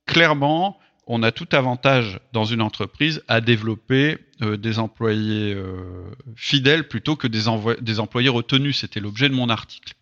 clairement, 0.06 0.78
on 1.06 1.22
a 1.22 1.32
tout 1.32 1.48
avantage 1.52 2.20
dans 2.32 2.44
une 2.44 2.60
entreprise 2.60 3.24
à 3.28 3.40
développer 3.40 4.18
euh, 4.42 4.56
des 4.58 4.78
employés 4.78 5.54
euh, 5.54 6.04
fidèles 6.36 6.86
plutôt 6.86 7.16
que 7.16 7.26
des, 7.26 7.44
des 7.80 7.98
employés 7.98 8.28
retenus. 8.28 8.78
C'était 8.78 9.00
l'objet 9.00 9.28
de 9.30 9.34
mon 9.34 9.48
article. 9.48 9.94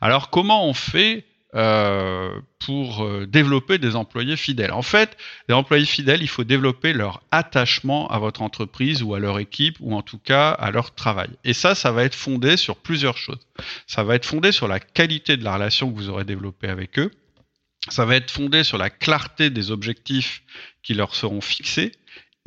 Alors, 0.00 0.30
comment 0.30 0.66
on 0.66 0.72
fait 0.72 1.26
euh, 1.54 2.38
pour 2.58 3.04
euh, 3.04 3.26
développer 3.26 3.78
des 3.78 3.96
employés 3.96 4.36
fidèles. 4.36 4.72
En 4.72 4.82
fait, 4.82 5.16
les 5.48 5.54
employés 5.54 5.86
fidèles, 5.86 6.20
il 6.20 6.28
faut 6.28 6.44
développer 6.44 6.92
leur 6.92 7.22
attachement 7.30 8.06
à 8.10 8.18
votre 8.18 8.42
entreprise 8.42 9.02
ou 9.02 9.14
à 9.14 9.18
leur 9.18 9.38
équipe 9.38 9.76
ou 9.80 9.94
en 9.94 10.02
tout 10.02 10.18
cas 10.18 10.50
à 10.50 10.70
leur 10.70 10.94
travail. 10.94 11.30
Et 11.44 11.54
ça, 11.54 11.74
ça 11.74 11.90
va 11.90 12.04
être 12.04 12.14
fondé 12.14 12.58
sur 12.58 12.76
plusieurs 12.76 13.16
choses. 13.16 13.38
Ça 13.86 14.04
va 14.04 14.14
être 14.14 14.26
fondé 14.26 14.52
sur 14.52 14.68
la 14.68 14.78
qualité 14.78 15.38
de 15.38 15.44
la 15.44 15.54
relation 15.54 15.90
que 15.90 15.96
vous 15.96 16.10
aurez 16.10 16.24
développée 16.24 16.68
avec 16.68 16.98
eux. 16.98 17.10
Ça 17.88 18.04
va 18.04 18.16
être 18.16 18.30
fondé 18.30 18.62
sur 18.62 18.76
la 18.76 18.90
clarté 18.90 19.48
des 19.48 19.70
objectifs 19.70 20.42
qui 20.82 20.92
leur 20.92 21.14
seront 21.14 21.40
fixés 21.40 21.92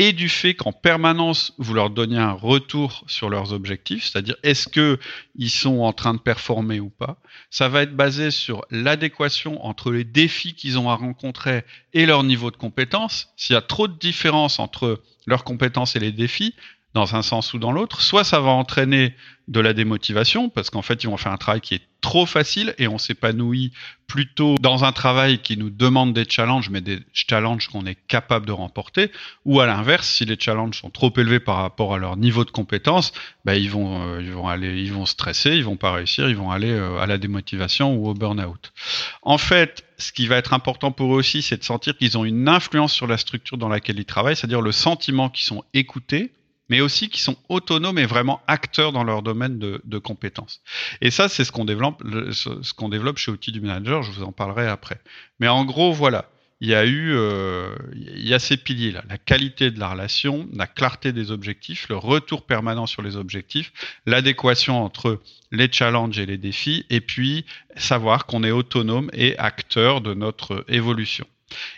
et 0.01 0.13
du 0.13 0.29
fait 0.29 0.55
qu'en 0.55 0.71
permanence 0.71 1.53
vous 1.59 1.75
leur 1.75 1.91
donniez 1.91 2.17
un 2.17 2.31
retour 2.31 3.03
sur 3.05 3.29
leurs 3.29 3.53
objectifs, 3.53 4.05
c'est-à-dire 4.05 4.35
est-ce 4.41 4.67
que 4.67 4.97
ils 5.35 5.51
sont 5.51 5.81
en 5.81 5.93
train 5.93 6.15
de 6.15 6.19
performer 6.19 6.79
ou 6.79 6.89
pas. 6.89 7.17
Ça 7.51 7.69
va 7.69 7.83
être 7.83 7.95
basé 7.95 8.31
sur 8.31 8.65
l'adéquation 8.71 9.63
entre 9.63 9.91
les 9.91 10.03
défis 10.03 10.55
qu'ils 10.55 10.79
ont 10.79 10.89
à 10.89 10.95
rencontrer 10.95 11.65
et 11.93 12.07
leur 12.07 12.23
niveau 12.23 12.49
de 12.49 12.57
compétence. 12.57 13.29
S'il 13.37 13.53
y 13.53 13.57
a 13.57 13.61
trop 13.61 13.87
de 13.87 13.93
différence 13.93 14.57
entre 14.57 15.03
leurs 15.27 15.43
compétences 15.43 15.95
et 15.95 15.99
les 15.99 16.11
défis, 16.11 16.55
dans 16.93 17.15
un 17.15 17.21
sens 17.21 17.53
ou 17.53 17.59
dans 17.59 17.71
l'autre, 17.71 18.01
soit 18.01 18.23
ça 18.23 18.39
va 18.39 18.51
entraîner 18.51 19.15
de 19.47 19.59
la 19.59 19.73
démotivation, 19.73 20.49
parce 20.49 20.69
qu'en 20.69 20.81
fait, 20.81 21.03
ils 21.03 21.07
vont 21.07 21.17
faire 21.17 21.31
un 21.31 21.37
travail 21.37 21.61
qui 21.61 21.75
est 21.75 21.81
trop 21.99 22.25
facile 22.25 22.73
et 22.77 22.87
on 22.87 22.97
s'épanouit 22.97 23.71
plutôt 24.07 24.55
dans 24.59 24.83
un 24.83 24.91
travail 24.91 25.39
qui 25.39 25.57
nous 25.57 25.69
demande 25.69 26.13
des 26.13 26.25
challenges, 26.27 26.69
mais 26.69 26.81
des 26.81 26.99
challenges 27.13 27.67
qu'on 27.67 27.85
est 27.85 27.97
capable 28.07 28.45
de 28.45 28.51
remporter, 28.51 29.11
ou 29.45 29.59
à 29.59 29.65
l'inverse, 29.65 30.07
si 30.07 30.25
les 30.25 30.37
challenges 30.39 30.79
sont 30.79 30.89
trop 30.89 31.11
élevés 31.17 31.39
par 31.39 31.57
rapport 31.57 31.93
à 31.93 31.97
leur 31.97 32.17
niveau 32.17 32.45
de 32.45 32.51
compétence, 32.51 33.13
bah, 33.45 33.55
ils 33.55 33.69
vont, 33.69 34.01
euh, 34.01 34.21
ils 34.21 34.31
vont 34.31 34.47
aller, 34.47 34.81
ils 34.81 34.93
vont 34.93 35.05
stresser, 35.05 35.51
ils 35.51 35.65
vont 35.65 35.77
pas 35.77 35.91
réussir, 35.91 36.29
ils 36.29 36.35
vont 36.35 36.51
aller 36.51 36.71
euh, 36.71 36.99
à 36.99 37.05
la 37.05 37.17
démotivation 37.17 37.95
ou 37.95 38.07
au 38.07 38.13
burn-out. 38.13 38.73
En 39.21 39.37
fait, 39.37 39.85
ce 39.97 40.11
qui 40.11 40.27
va 40.27 40.37
être 40.37 40.53
important 40.53 40.91
pour 40.91 41.13
eux 41.13 41.17
aussi, 41.17 41.41
c'est 41.41 41.57
de 41.57 41.63
sentir 41.63 41.97
qu'ils 41.97 42.17
ont 42.17 42.25
une 42.25 42.47
influence 42.47 42.93
sur 42.93 43.07
la 43.07 43.17
structure 43.17 43.57
dans 43.57 43.69
laquelle 43.69 43.99
ils 43.99 44.05
travaillent, 44.05 44.35
c'est-à-dire 44.35 44.61
le 44.61 44.71
sentiment 44.71 45.29
qu'ils 45.29 45.45
sont 45.45 45.63
écoutés, 45.73 46.31
mais 46.71 46.79
aussi 46.79 47.09
qui 47.09 47.21
sont 47.21 47.35
autonomes 47.49 47.99
et 47.99 48.05
vraiment 48.05 48.41
acteurs 48.47 48.93
dans 48.93 49.03
leur 49.03 49.23
domaine 49.23 49.59
de, 49.59 49.97
compétences. 49.97 50.61
Et 51.01 51.11
ça, 51.11 51.27
c'est 51.27 51.43
ce 51.43 51.51
qu'on 51.51 51.65
développe, 51.65 52.01
ce 52.31 52.73
qu'on 52.73 52.87
développe 52.87 53.17
chez 53.17 53.29
Outils 53.29 53.51
du 53.51 53.59
Manager. 53.59 54.03
Je 54.03 54.11
vous 54.11 54.23
en 54.23 54.31
parlerai 54.31 54.67
après. 54.67 55.01
Mais 55.41 55.49
en 55.49 55.65
gros, 55.65 55.91
voilà, 55.91 56.29
il 56.61 56.69
y 56.69 56.73
a 56.73 56.85
eu, 56.85 57.11
euh, 57.13 57.75
il 57.93 58.25
y 58.25 58.33
a 58.33 58.39
ces 58.39 58.55
piliers 58.55 58.91
là, 58.91 59.03
la 59.09 59.17
qualité 59.17 59.69
de 59.69 59.81
la 59.81 59.89
relation, 59.89 60.47
la 60.53 60.65
clarté 60.65 61.11
des 61.11 61.29
objectifs, 61.29 61.89
le 61.89 61.97
retour 61.97 62.45
permanent 62.45 62.87
sur 62.87 63.01
les 63.01 63.17
objectifs, 63.17 63.73
l'adéquation 64.05 64.81
entre 64.81 65.21
les 65.51 65.69
challenges 65.69 66.19
et 66.19 66.25
les 66.25 66.37
défis, 66.37 66.85
et 66.89 67.01
puis 67.01 67.45
savoir 67.75 68.25
qu'on 68.27 68.45
est 68.45 68.51
autonome 68.51 69.11
et 69.11 69.37
acteur 69.37 69.99
de 69.99 70.13
notre 70.13 70.63
évolution. 70.69 71.27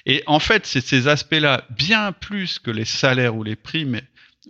Et 0.05 0.21
en 0.27 0.39
fait, 0.39 0.67
c'est 0.67 0.85
ces 0.85 1.07
aspects-là, 1.07 1.65
bien 1.71 2.11
plus 2.11 2.59
que 2.59 2.69
les 2.69 2.85
salaires 2.85 3.35
ou 3.35 3.43
les 3.43 3.55
primes 3.55 3.99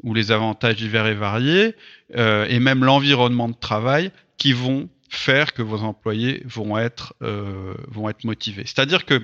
ou 0.01 0.13
les 0.13 0.31
avantages 0.31 0.77
divers 0.77 1.07
et 1.07 1.13
variés, 1.13 1.75
euh, 2.15 2.45
et 2.50 2.59
même 2.59 2.83
l'environnement 2.83 3.47
de 3.47 3.55
travail 3.55 4.12
qui 4.38 4.53
vont 4.53 4.89
faire 5.09 5.53
que 5.53 5.62
vos 5.62 5.83
employés 5.83 6.41
vont 6.45 6.77
être, 6.77 7.13
euh, 7.21 7.75
vont 7.88 8.09
être 8.09 8.23
motivés. 8.23 8.63
C'est-à-dire 8.65 9.05
que 9.05 9.21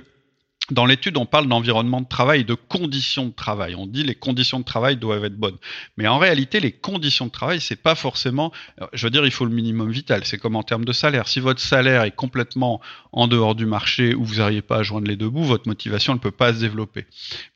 dans 0.71 0.85
l'étude, 0.85 1.17
on 1.17 1.25
parle 1.25 1.47
d'environnement 1.47 2.01
de 2.01 2.07
travail 2.07 2.41
et 2.41 2.43
de 2.43 2.53
conditions 2.53 3.25
de 3.27 3.33
travail. 3.33 3.75
On 3.75 3.87
dit 3.87 4.03
les 4.03 4.15
conditions 4.15 4.59
de 4.59 4.65
travail 4.65 4.97
doivent 4.97 5.25
être 5.25 5.37
bonnes. 5.37 5.57
Mais 5.97 6.07
en 6.07 6.17
réalité, 6.17 6.59
les 6.59 6.71
conditions 6.71 7.25
de 7.25 7.31
travail, 7.31 7.59
c'est 7.59 7.75
pas 7.75 7.95
forcément, 7.95 8.51
je 8.93 9.05
veux 9.05 9.09
dire, 9.09 9.25
il 9.25 9.31
faut 9.31 9.45
le 9.45 9.51
minimum 9.51 9.89
vital. 9.89 10.25
C'est 10.25 10.37
comme 10.37 10.55
en 10.55 10.63
termes 10.63 10.85
de 10.85 10.93
salaire. 10.93 11.27
Si 11.27 11.39
votre 11.39 11.59
salaire 11.59 12.03
est 12.03 12.15
complètement 12.15 12.81
en 13.11 13.27
dehors 13.27 13.55
du 13.55 13.65
marché 13.65 14.13
ou 14.13 14.23
vous 14.23 14.35
n'arrivez 14.35 14.61
pas 14.61 14.77
à 14.77 14.83
joindre 14.83 15.07
les 15.07 15.15
deux 15.15 15.29
bouts, 15.29 15.43
votre 15.43 15.67
motivation 15.67 16.13
ne 16.13 16.19
peut 16.19 16.31
pas 16.31 16.53
se 16.53 16.59
développer. 16.59 17.05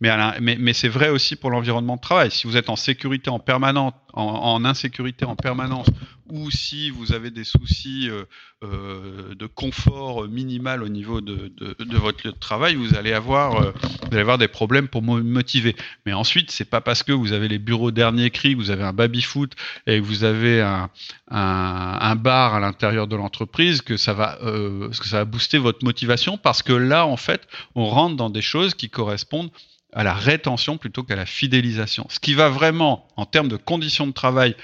Mais, 0.02 0.74
c'est 0.74 0.90
vrai 0.90 1.10
aussi 1.10 1.36
pour 1.36 1.52
l'environnement 1.52 1.96
de 1.96 2.02
travail. 2.02 2.32
Si 2.32 2.48
vous 2.48 2.58
êtes 2.58 2.70
en 2.70 2.76
sécurité 2.76 3.30
en 3.30 3.40
permanente, 3.40 3.96
en, 4.14 4.24
en 4.24 4.66
insécurité 4.66 5.26
en 5.26 5.36
permanence, 5.36 5.88
ou 6.30 6.50
si 6.52 6.90
vous 6.90 7.14
avez 7.14 7.32
des 7.32 7.44
soucis 7.44 8.10
euh, 8.10 8.24
euh, 8.64 9.36
de 9.36 9.46
confort 9.46 10.28
minimal 10.28 10.84
au 10.84 10.90
niveau 10.90 11.22
de, 11.22 11.52
de, 11.58 11.98
votre 11.98 12.26
lieu 12.26 12.32
de 12.32 12.40
travail, 12.40 12.76
vous 12.76 12.96
allez 12.96 13.14
avoir, 13.14 13.62
euh, 13.62 13.72
avoir 14.12 14.38
des 14.38 14.48
problèmes 14.48 14.88
pour 14.88 15.02
motiver. 15.02 15.76
Mais 16.06 16.14
ensuite, 16.14 16.52
c'est 16.52 16.70
pas 16.70 16.82
parce 16.82 17.04
que 17.04 17.12
vous 17.12 17.34
avez 17.34 17.48
les 17.48 17.60
bureaux 17.60 17.92
dernier 17.92 18.30
cri, 18.30 18.54
vous 18.54 18.72
avez 18.72 18.84
un 18.84 18.94
baby 18.94 19.22
foot 19.22 19.54
et 19.86 20.00
vous 20.00 20.24
avez 20.24 20.62
un, 20.62 20.90
un, 21.30 21.98
un 22.02 22.16
bar 22.16 22.56
à 22.56 22.60
l'intérieur 22.60 23.08
de 23.08 23.16
l'entreprise 23.16 23.82
que 23.82 23.98
ça 23.98 24.14
que 24.14 25.08
ça 25.08 25.18
va 25.18 25.26
booster 25.26 25.58
votre 25.58 25.84
motivation 25.84 26.38
parce 26.38 26.62
que 26.64 26.74
là, 26.74 27.06
en 27.06 27.18
fait, 27.18 27.48
on 27.76 27.86
rentre 27.86 28.16
dans 28.16 28.30
des 28.30 28.42
choses 28.42 28.76
qui 28.76 28.90
correspondent 28.90 29.50
à 29.96 30.04
la 30.04 30.14
rétention 30.14 30.78
plutôt 30.78 31.04
qu'à 31.04 31.16
la 31.16 31.26
fidélisation. 31.26 32.06
Ce 32.10 32.20
qui 32.20 32.34
va 32.34 32.50
vraiment, 32.50 33.08
en 33.16 33.26
termes 33.26 33.48
de 33.48 33.58
conditions 33.58 34.08
de 34.08 34.12
travail, 34.12 34.56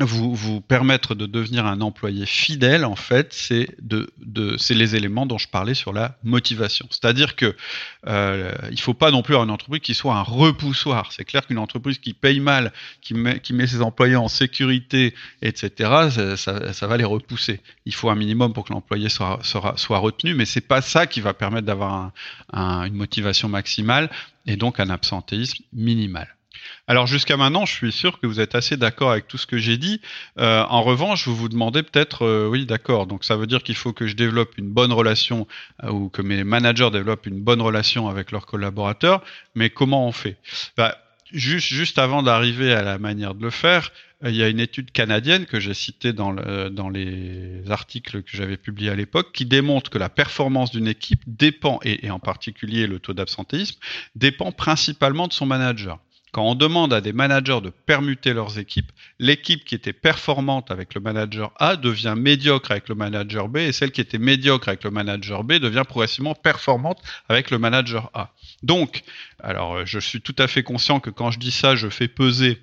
vous, 0.00 0.34
vous 0.34 0.60
permettre 0.60 1.14
de 1.14 1.26
devenir 1.26 1.66
un 1.66 1.80
employé 1.80 2.24
fidèle, 2.26 2.84
en 2.84 2.96
fait, 2.96 3.32
c'est 3.32 3.68
de, 3.82 4.10
de 4.18 4.56
c'est 4.56 4.74
les 4.74 4.96
éléments 4.96 5.26
dont 5.26 5.38
je 5.38 5.48
parlais 5.48 5.74
sur 5.74 5.92
la 5.92 6.16
motivation. 6.24 6.86
C'est-à-dire 6.90 7.36
que 7.36 7.54
euh, 8.06 8.52
il 8.70 8.80
faut 8.80 8.94
pas 8.94 9.10
non 9.10 9.22
plus 9.22 9.34
avoir 9.34 9.44
une 9.44 9.52
entreprise 9.52 9.82
qui 9.82 9.94
soit 9.94 10.14
un 10.14 10.22
repoussoir. 10.22 11.12
C'est 11.12 11.24
clair 11.24 11.46
qu'une 11.46 11.58
entreprise 11.58 11.98
qui 11.98 12.14
paye 12.14 12.40
mal, 12.40 12.72
qui 13.02 13.14
met, 13.14 13.40
qui 13.40 13.52
met 13.52 13.66
ses 13.66 13.82
employés 13.82 14.16
en 14.16 14.28
sécurité, 14.28 15.14
etc., 15.42 16.36
ça, 16.36 16.72
ça, 16.72 16.86
va 16.86 16.96
les 16.96 17.04
repousser. 17.04 17.60
Il 17.84 17.94
faut 17.94 18.10
un 18.10 18.14
minimum 18.14 18.52
pour 18.52 18.64
que 18.64 18.72
l'employé 18.72 19.08
soit, 19.08 19.38
soit, 19.42 19.74
soit 19.76 19.98
retenu, 19.98 20.34
mais 20.34 20.46
c'est 20.46 20.60
pas 20.60 20.80
ça 20.80 21.06
qui 21.06 21.20
va 21.20 21.34
permettre 21.34 21.66
d'avoir 21.66 22.12
un, 22.52 22.84
une 22.84 22.94
motivation 22.94 23.48
maximale 23.48 24.10
et 24.46 24.56
donc 24.56 24.80
un 24.80 24.88
absentéisme 24.88 25.62
minimal. 25.72 26.28
Alors 26.86 27.06
jusqu'à 27.06 27.36
maintenant, 27.36 27.66
je 27.66 27.72
suis 27.72 27.92
sûr 27.92 28.18
que 28.18 28.26
vous 28.26 28.40
êtes 28.40 28.54
assez 28.54 28.76
d'accord 28.76 29.12
avec 29.12 29.28
tout 29.28 29.38
ce 29.38 29.46
que 29.46 29.58
j'ai 29.58 29.76
dit. 29.76 30.00
Euh, 30.38 30.64
en 30.68 30.82
revanche, 30.82 31.28
vous 31.28 31.36
vous 31.36 31.48
demandez 31.48 31.82
peut-être, 31.82 32.26
euh, 32.26 32.48
oui, 32.48 32.66
d'accord, 32.66 33.06
donc 33.06 33.24
ça 33.24 33.36
veut 33.36 33.46
dire 33.46 33.62
qu'il 33.62 33.76
faut 33.76 33.92
que 33.92 34.06
je 34.06 34.16
développe 34.16 34.58
une 34.58 34.70
bonne 34.70 34.92
relation 34.92 35.46
euh, 35.84 35.90
ou 35.90 36.08
que 36.08 36.22
mes 36.22 36.42
managers 36.42 36.90
développent 36.90 37.26
une 37.26 37.40
bonne 37.40 37.62
relation 37.62 38.08
avec 38.08 38.32
leurs 38.32 38.46
collaborateurs, 38.46 39.22
mais 39.54 39.70
comment 39.70 40.06
on 40.06 40.12
fait? 40.12 40.36
Bah, 40.76 40.98
juste, 41.32 41.98
avant 41.98 42.22
d'arriver 42.22 42.72
à 42.72 42.82
la 42.82 42.98
manière 42.98 43.34
de 43.34 43.42
le 43.42 43.50
faire, 43.50 43.92
il 44.22 44.34
y 44.34 44.42
a 44.42 44.48
une 44.48 44.60
étude 44.60 44.90
canadienne 44.90 45.46
que 45.46 45.60
j'ai 45.60 45.72
citée 45.72 46.12
dans 46.12 46.90
les 46.90 47.62
articles 47.70 48.22
que 48.22 48.36
j'avais 48.36 48.58
publiés 48.58 48.90
à 48.90 48.94
l'époque 48.94 49.32
qui 49.32 49.46
démontre 49.46 49.90
que 49.90 49.96
la 49.96 50.10
performance 50.10 50.72
d'une 50.72 50.88
équipe 50.88 51.22
dépend, 51.26 51.78
et, 51.84 52.04
et 52.04 52.10
en 52.10 52.18
particulier 52.18 52.86
le 52.86 52.98
taux 52.98 53.14
d'absentéisme, 53.14 53.78
dépend 54.16 54.52
principalement 54.52 55.26
de 55.26 55.32
son 55.32 55.46
manager. 55.46 56.00
Quand 56.32 56.44
on 56.44 56.54
demande 56.54 56.92
à 56.92 57.00
des 57.00 57.12
managers 57.12 57.60
de 57.60 57.70
permuter 57.70 58.32
leurs 58.32 58.58
équipes, 58.58 58.92
l'équipe 59.18 59.64
qui 59.64 59.74
était 59.74 59.92
performante 59.92 60.70
avec 60.70 60.94
le 60.94 61.00
manager 61.00 61.52
A 61.58 61.76
devient 61.76 62.14
médiocre 62.16 62.70
avec 62.70 62.88
le 62.88 62.94
manager 62.94 63.48
B 63.48 63.58
et 63.58 63.72
celle 63.72 63.90
qui 63.90 64.00
était 64.00 64.18
médiocre 64.18 64.68
avec 64.68 64.84
le 64.84 64.90
manager 64.90 65.42
B 65.42 65.54
devient 65.54 65.84
progressivement 65.86 66.34
performante 66.34 67.02
avec 67.28 67.50
le 67.50 67.58
manager 67.58 68.10
A. 68.14 68.32
Donc, 68.62 69.02
alors 69.42 69.84
je 69.84 69.98
suis 69.98 70.20
tout 70.20 70.36
à 70.38 70.46
fait 70.46 70.62
conscient 70.62 71.00
que 71.00 71.10
quand 71.10 71.30
je 71.30 71.38
dis 71.38 71.50
ça, 71.50 71.74
je 71.74 71.88
fais 71.88 72.08
peser 72.08 72.60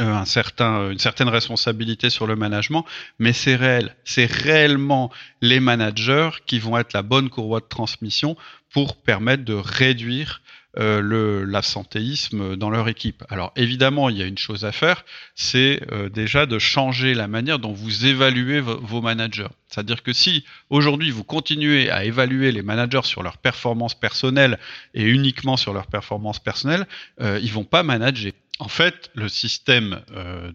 euh, 0.00 0.04
un 0.04 0.24
certain, 0.24 0.90
une 0.90 0.98
certaine 0.98 1.28
responsabilité 1.28 2.08
sur 2.08 2.28
le 2.28 2.36
management, 2.36 2.84
mais 3.18 3.32
c'est 3.32 3.56
réel. 3.56 3.96
C'est 4.04 4.30
réellement 4.30 5.10
les 5.40 5.58
managers 5.58 6.30
qui 6.46 6.60
vont 6.60 6.78
être 6.78 6.92
la 6.92 7.02
bonne 7.02 7.28
courroie 7.28 7.60
de 7.60 7.66
transmission 7.66 8.36
pour 8.70 8.96
permettre 9.02 9.44
de 9.44 9.54
réduire 9.54 10.40
euh, 10.76 11.00
le 11.00 11.44
l'absentéisme 11.44 12.56
dans 12.56 12.70
leur 12.70 12.88
équipe. 12.88 13.24
Alors 13.30 13.52
évidemment, 13.56 14.10
il 14.10 14.18
y 14.18 14.22
a 14.22 14.26
une 14.26 14.38
chose 14.38 14.64
à 14.64 14.72
faire, 14.72 15.04
c'est 15.34 15.80
euh, 15.92 16.08
déjà 16.08 16.46
de 16.46 16.58
changer 16.58 17.14
la 17.14 17.26
manière 17.26 17.58
dont 17.58 17.72
vous 17.72 18.06
évaluez 18.06 18.60
vos 18.60 19.00
managers. 19.00 19.48
C'est-à-dire 19.68 20.02
que 20.02 20.12
si 20.12 20.44
aujourd'hui 20.70 21.10
vous 21.10 21.24
continuez 21.24 21.90
à 21.90 22.04
évaluer 22.04 22.52
les 22.52 22.62
managers 22.62 23.04
sur 23.04 23.22
leur 23.22 23.38
performance 23.38 23.94
personnelle 23.94 24.58
et 24.94 25.04
uniquement 25.04 25.56
sur 25.56 25.72
leur 25.72 25.86
performance 25.86 26.38
personnelle, 26.38 26.86
euh, 27.20 27.38
ils 27.42 27.52
vont 27.52 27.64
pas 27.64 27.82
manager. 27.82 28.32
En 28.60 28.68
fait, 28.68 29.10
le 29.14 29.28
système 29.28 30.00
euh, 30.10 30.50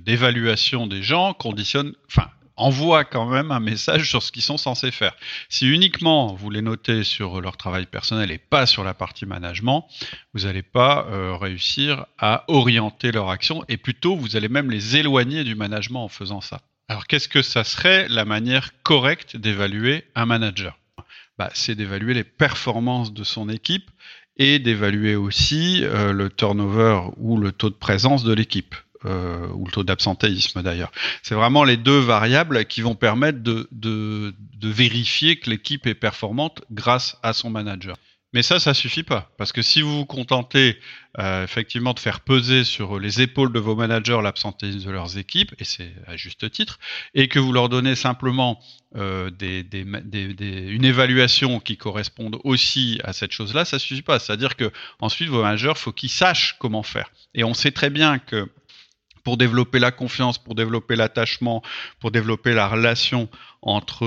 d'évaluation 0.00 0.86
de, 0.86 0.96
des 0.96 1.02
gens 1.02 1.32
conditionne, 1.32 1.94
enfin, 2.06 2.28
envoie 2.58 3.04
quand 3.04 3.26
même 3.26 3.50
un 3.50 3.60
message 3.60 4.10
sur 4.10 4.22
ce 4.22 4.30
qu'ils 4.30 4.42
sont 4.42 4.58
censés 4.58 4.90
faire. 4.90 5.14
Si 5.48 5.66
uniquement 5.68 6.34
vous 6.34 6.50
les 6.50 6.62
notez 6.62 7.04
sur 7.04 7.40
leur 7.40 7.56
travail 7.56 7.86
personnel 7.86 8.30
et 8.30 8.38
pas 8.38 8.66
sur 8.66 8.84
la 8.84 8.94
partie 8.94 9.26
management, 9.26 9.88
vous 10.34 10.44
n'allez 10.44 10.62
pas 10.62 11.06
euh, 11.10 11.36
réussir 11.36 12.06
à 12.18 12.44
orienter 12.48 13.12
leur 13.12 13.30
action 13.30 13.64
et 13.68 13.76
plutôt 13.76 14.16
vous 14.16 14.36
allez 14.36 14.48
même 14.48 14.70
les 14.70 14.96
éloigner 14.96 15.44
du 15.44 15.54
management 15.54 16.04
en 16.04 16.08
faisant 16.08 16.40
ça. 16.40 16.60
Alors 16.88 17.06
qu'est-ce 17.06 17.28
que 17.28 17.42
ça 17.42 17.64
serait 17.64 18.08
la 18.08 18.24
manière 18.24 18.70
correcte 18.82 19.36
d'évaluer 19.36 20.04
un 20.14 20.26
manager? 20.26 20.78
Bah, 21.38 21.50
C'est 21.54 21.74
d'évaluer 21.74 22.14
les 22.14 22.24
performances 22.24 23.12
de 23.12 23.24
son 23.24 23.48
équipe 23.48 23.90
et 24.36 24.58
d'évaluer 24.58 25.14
aussi 25.16 25.84
euh, 25.84 26.12
le 26.12 26.30
turnover 26.30 27.00
ou 27.16 27.36
le 27.36 27.52
taux 27.52 27.70
de 27.70 27.74
présence 27.74 28.24
de 28.24 28.32
l'équipe 28.32 28.74
euh, 29.04 29.48
ou 29.54 29.64
le 29.66 29.72
taux 29.72 29.84
d'absentéisme 29.84 30.62
d'ailleurs. 30.62 30.92
C'est 31.22 31.34
vraiment 31.34 31.64
les 31.64 31.76
deux 31.76 31.98
variables 31.98 32.64
qui 32.64 32.82
vont 32.82 32.94
permettre 32.94 33.42
de, 33.42 33.68
de, 33.72 34.34
de 34.56 34.68
vérifier 34.68 35.38
que 35.38 35.50
l'équipe 35.50 35.86
est 35.86 35.94
performante 35.94 36.62
grâce 36.70 37.16
à 37.22 37.32
son 37.32 37.50
manager. 37.50 37.96
Mais 38.34 38.42
ça, 38.42 38.60
ça 38.60 38.74
suffit 38.74 39.04
pas, 39.04 39.32
parce 39.38 39.52
que 39.52 39.62
si 39.62 39.80
vous 39.80 40.00
vous 40.00 40.04
contentez 40.04 40.78
euh, 41.18 41.44
effectivement 41.44 41.94
de 41.94 41.98
faire 41.98 42.20
peser 42.20 42.62
sur 42.62 42.98
les 42.98 43.22
épaules 43.22 43.50
de 43.54 43.58
vos 43.58 43.74
managers 43.74 44.20
l'absentéisme 44.22 44.86
de 44.86 44.90
leurs 44.90 45.16
équipes, 45.16 45.54
et 45.58 45.64
c'est 45.64 45.94
à 46.06 46.14
juste 46.18 46.50
titre, 46.50 46.78
et 47.14 47.28
que 47.28 47.38
vous 47.38 47.52
leur 47.52 47.70
donnez 47.70 47.94
simplement 47.94 48.60
euh, 48.96 49.30
des, 49.30 49.62
des, 49.62 49.82
des, 50.04 50.60
une 50.68 50.84
évaluation 50.84 51.58
qui 51.58 51.78
corresponde 51.78 52.36
aussi 52.44 53.00
à 53.02 53.14
cette 53.14 53.32
chose-là, 53.32 53.64
ça 53.64 53.78
suffit 53.78 54.02
pas. 54.02 54.18
C'est-à-dire 54.18 54.56
que 54.56 54.70
ensuite 55.00 55.30
vos 55.30 55.40
managers, 55.40 55.72
faut 55.74 55.92
qu'ils 55.92 56.10
sachent 56.10 56.56
comment 56.58 56.82
faire. 56.82 57.10
Et 57.34 57.44
on 57.44 57.54
sait 57.54 57.70
très 57.70 57.88
bien 57.88 58.18
que 58.18 58.46
pour 59.28 59.36
développer 59.36 59.78
la 59.78 59.90
confiance, 59.90 60.38
pour 60.38 60.54
développer 60.54 60.96
l'attachement, 60.96 61.62
pour 62.00 62.10
développer 62.10 62.54
la 62.54 62.66
relation 62.66 63.28
entre, 63.60 64.06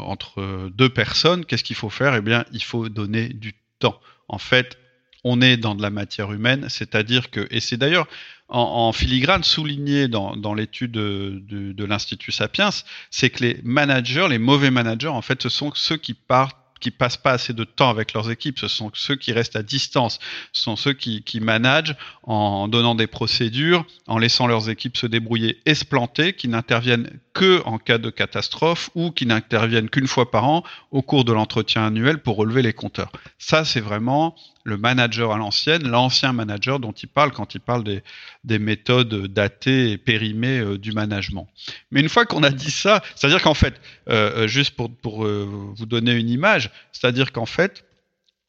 entre 0.00 0.68
deux 0.74 0.88
personnes, 0.88 1.44
qu'est-ce 1.44 1.62
qu'il 1.62 1.76
faut 1.76 1.88
faire? 1.88 2.16
Eh 2.16 2.20
bien, 2.20 2.44
il 2.50 2.64
faut 2.64 2.88
donner 2.88 3.28
du 3.28 3.54
temps. 3.78 4.00
En 4.26 4.38
fait, 4.38 4.76
on 5.22 5.40
est 5.40 5.56
dans 5.56 5.76
de 5.76 5.82
la 5.82 5.90
matière 5.90 6.32
humaine, 6.32 6.66
c'est-à-dire 6.68 7.30
que, 7.30 7.46
et 7.52 7.60
c'est 7.60 7.76
d'ailleurs 7.76 8.08
en, 8.48 8.90
filigrane 8.90 9.44
souligné 9.44 10.08
dans, 10.08 10.34
dans 10.34 10.52
l'étude 10.52 10.90
de, 10.90 11.40
de, 11.44 11.70
de 11.70 11.84
l'Institut 11.84 12.32
Sapiens, 12.32 12.70
c'est 13.12 13.30
que 13.30 13.44
les 13.44 13.60
managers, 13.62 14.26
les 14.28 14.40
mauvais 14.40 14.72
managers, 14.72 15.06
en 15.06 15.22
fait, 15.22 15.42
ce 15.42 15.48
sont 15.48 15.70
ceux 15.76 15.96
qui 15.96 16.14
partent 16.14 16.58
qui 16.80 16.90
passent 16.90 17.16
pas 17.16 17.32
assez 17.32 17.52
de 17.52 17.64
temps 17.64 17.90
avec 17.90 18.12
leurs 18.12 18.30
équipes, 18.30 18.58
ce 18.58 18.68
sont 18.68 18.90
ceux 18.94 19.16
qui 19.16 19.32
restent 19.32 19.56
à 19.56 19.62
distance, 19.62 20.18
ce 20.52 20.62
sont 20.62 20.76
ceux 20.76 20.92
qui, 20.92 21.22
qui 21.22 21.40
managent 21.40 21.96
en 22.22 22.68
donnant 22.68 22.94
des 22.94 23.06
procédures, 23.06 23.84
en 24.06 24.18
laissant 24.18 24.46
leurs 24.46 24.68
équipes 24.68 24.96
se 24.96 25.06
débrouiller 25.06 25.60
et 25.66 25.74
se 25.74 25.84
planter, 25.84 26.34
qui 26.34 26.48
n'interviennent 26.48 27.18
que 27.32 27.62
en 27.66 27.78
cas 27.78 27.98
de 27.98 28.10
catastrophe 28.10 28.90
ou 28.94 29.10
qui 29.10 29.26
n'interviennent 29.26 29.90
qu'une 29.90 30.06
fois 30.06 30.30
par 30.30 30.44
an 30.44 30.62
au 30.90 31.02
cours 31.02 31.24
de 31.24 31.32
l'entretien 31.32 31.86
annuel 31.86 32.18
pour 32.18 32.36
relever 32.36 32.62
les 32.62 32.72
compteurs. 32.72 33.12
Ça, 33.38 33.64
c'est 33.64 33.80
vraiment 33.80 34.34
le 34.64 34.76
manager 34.76 35.32
à 35.32 35.38
l'ancienne, 35.38 35.86
l'ancien 35.86 36.32
manager 36.32 36.80
dont 36.80 36.92
il 36.92 37.08
parle 37.08 37.30
quand 37.32 37.54
il 37.54 37.60
parle 37.60 37.84
des, 37.84 38.02
des 38.46 38.58
méthodes 38.58 39.26
datées 39.26 39.90
et 39.90 39.98
périmées 39.98 40.60
euh, 40.60 40.78
du 40.78 40.92
management. 40.92 41.48
Mais 41.90 42.00
une 42.00 42.08
fois 42.08 42.24
qu'on 42.24 42.42
a 42.42 42.50
dit 42.50 42.70
ça, 42.70 43.02
c'est-à-dire 43.14 43.42
qu'en 43.42 43.54
fait, 43.54 43.74
euh, 44.08 44.44
euh 44.44 44.46
juste 44.46 44.74
pour, 44.76 44.90
pour 44.90 45.26
vous 45.26 45.86
donner 45.86 46.12
une 46.12 46.30
image, 46.30 46.70
c'est-à-dire 46.92 47.32
qu'en 47.32 47.46
fait, 47.46 47.84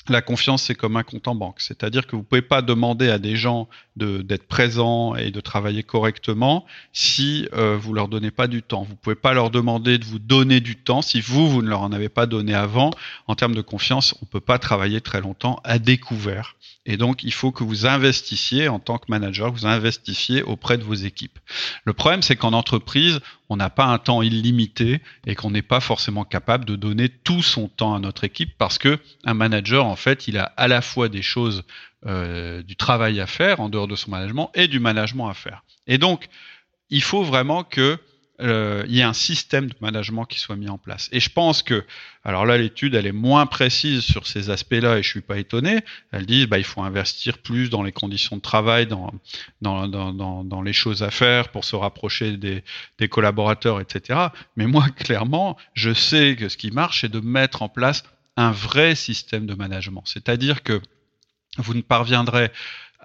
la 0.10 0.22
confiance, 0.22 0.63
c'est 0.63 0.75
comme 0.75 0.96
un 0.96 1.04
compte 1.04 1.27
en 1.27 1.36
banque. 1.36 1.60
C'est-à-dire 1.60 2.08
que 2.08 2.12
vous 2.12 2.22
ne 2.22 2.27
pouvez 2.27 2.42
pas 2.42 2.62
demander 2.62 3.10
à 3.10 3.18
des 3.18 3.36
gens 3.36 3.68
d'être 3.98 4.48
présent 4.48 5.16
et 5.16 5.32
de 5.32 5.39
travailler 5.42 5.84
correctement 5.84 6.66
si 6.94 7.48
euh, 7.54 7.77
vous 7.77 7.94
leur 7.94 8.08
donnez 8.08 8.32
pas 8.32 8.48
du 8.48 8.63
temps. 8.63 8.84
Vous 8.84 8.96
pouvez 8.96 9.16
pas 9.16 9.34
leur 9.34 9.50
demander 9.50 9.98
de 9.98 10.06
vous 10.06 10.20
donner 10.20 10.60
du 10.60 10.75
temps 10.75 11.01
si 11.01 11.22
vous 11.22 11.50
vous 11.50 11.62
ne 11.62 11.70
leur 11.70 11.82
en 11.82 11.92
avez 11.92 12.10
pas 12.10 12.25
donné 12.25 12.54
avant. 12.54 12.92
En 13.27 13.36
termes 13.36 13.56
de 13.56 13.62
confiance, 13.62 14.16
on 14.22 14.25
peut 14.25 14.39
pas 14.39 14.60
travailler 14.60 15.01
très 15.01 15.22
longtemps 15.22 15.60
à 15.63 15.80
découvert. 15.80 16.56
Et 16.88 16.96
donc, 16.96 17.24
il 17.24 17.34
faut 17.34 17.51
que 17.51 17.66
vous 17.66 17.86
investissiez 17.86 18.70
en 18.70 18.80
tant 18.80 18.98
que 18.98 19.06
manager, 19.10 19.51
vous 19.51 19.66
investissiez 19.66 20.42
auprès 20.42 20.77
de 20.77 20.84
vos 20.84 20.94
équipes. 20.94 21.38
Le 21.84 21.92
problème, 21.92 22.22
c'est 22.22 22.38
qu'en 22.38 22.54
entreprise, 22.54 23.20
on 23.50 23.58
n'a 23.58 23.70
pas 23.70 23.86
un 23.86 23.98
temps 23.98 24.22
illimité 24.22 25.01
et 25.25 25.36
qu'on 25.36 25.51
n'est 25.51 25.62
pas 25.62 25.82
forcément 25.82 26.24
capable 26.24 26.63
de 26.63 26.77
donner 26.77 27.10
tout 27.10 27.44
son 27.44 27.68
temps 27.68 27.94
à 27.94 28.00
notre 28.00 28.24
équipe 28.24 28.58
parce 28.58 28.77
que 28.77 29.00
un 29.25 29.34
manager, 29.34 29.86
en 29.86 29.98
fait, 29.98 30.30
il 30.30 30.38
a 30.38 30.46
à 30.56 30.70
la 30.70 30.82
fois 30.82 31.10
des 31.10 31.22
choses, 31.22 31.63
euh, 32.08 32.64
du 32.64 32.76
travail 32.76 33.20
à 33.20 33.28
faire 33.28 33.60
en 33.60 33.70
dehors 33.70 33.88
de 33.88 33.96
son 33.96 34.12
management 34.12 34.50
et 34.54 34.68
du 34.68 34.80
management 34.80 35.28
à 35.30 35.34
faire. 35.34 35.64
Et 35.88 35.98
donc, 35.98 36.30
il 36.90 37.04
faut 37.04 37.24
vraiment 37.24 37.64
que 37.64 38.00
euh, 38.40 38.86
y 38.88 39.00
ait 39.00 39.04
un 39.04 39.14
système 39.14 39.68
de 39.68 39.76
management 39.82 40.26
qui 40.26 40.40
soit 40.40 40.56
mis 40.56 40.70
en 40.70 40.78
place. 40.78 41.10
Et 41.12 41.20
je 41.20 41.30
pense 41.30 41.64
que, 41.64 41.84
alors 42.24 42.46
là, 42.46 42.58
l'étude, 42.58 42.94
elle 42.94 43.08
est 43.08 43.12
moins 43.12 43.48
précise 43.48 44.02
sur 44.02 44.28
ces 44.28 44.52
aspects-là, 44.52 45.00
et 45.00 45.04
je 45.04 45.10
suis 45.10 45.22
pas 45.22 45.40
étonné. 45.40 45.80
Elle 46.12 46.28
dit, 46.28 46.46
bah, 46.46 46.60
il 46.60 46.64
faut 46.64 46.84
investir 46.84 47.40
plus 47.40 47.72
dans 47.72 47.82
les 47.82 47.92
conditions 47.92 48.36
de 48.36 48.42
travail, 48.42 48.86
dans 48.86 49.12
dans, 49.62 49.88
dans, 49.88 50.44
dans, 50.44 50.62
les 50.62 50.74
choses 50.74 51.02
à 51.02 51.10
faire 51.10 51.50
pour 51.50 51.66
se 51.66 51.76
rapprocher 51.76 52.38
des, 52.38 52.64
des 53.00 53.10
collaborateurs, 53.10 53.82
etc. 53.82 54.28
Mais 54.56 54.68
moi, 54.68 54.86
clairement, 54.96 55.58
je 55.74 55.94
sais 55.94 56.36
que 56.38 56.48
ce 56.48 56.58
qui 56.58 56.70
marche, 56.70 57.02
c'est 57.02 57.12
de 57.12 57.20
mettre 57.20 57.64
en 57.64 57.70
place 57.70 58.04
un 58.36 58.52
vrai 58.52 58.94
système 58.94 59.48
de 59.48 59.56
management. 59.56 60.04
C'est-à-dire 60.06 60.62
que 60.62 60.80
vous 61.58 61.74
ne 61.74 61.82
parviendrez 61.82 62.52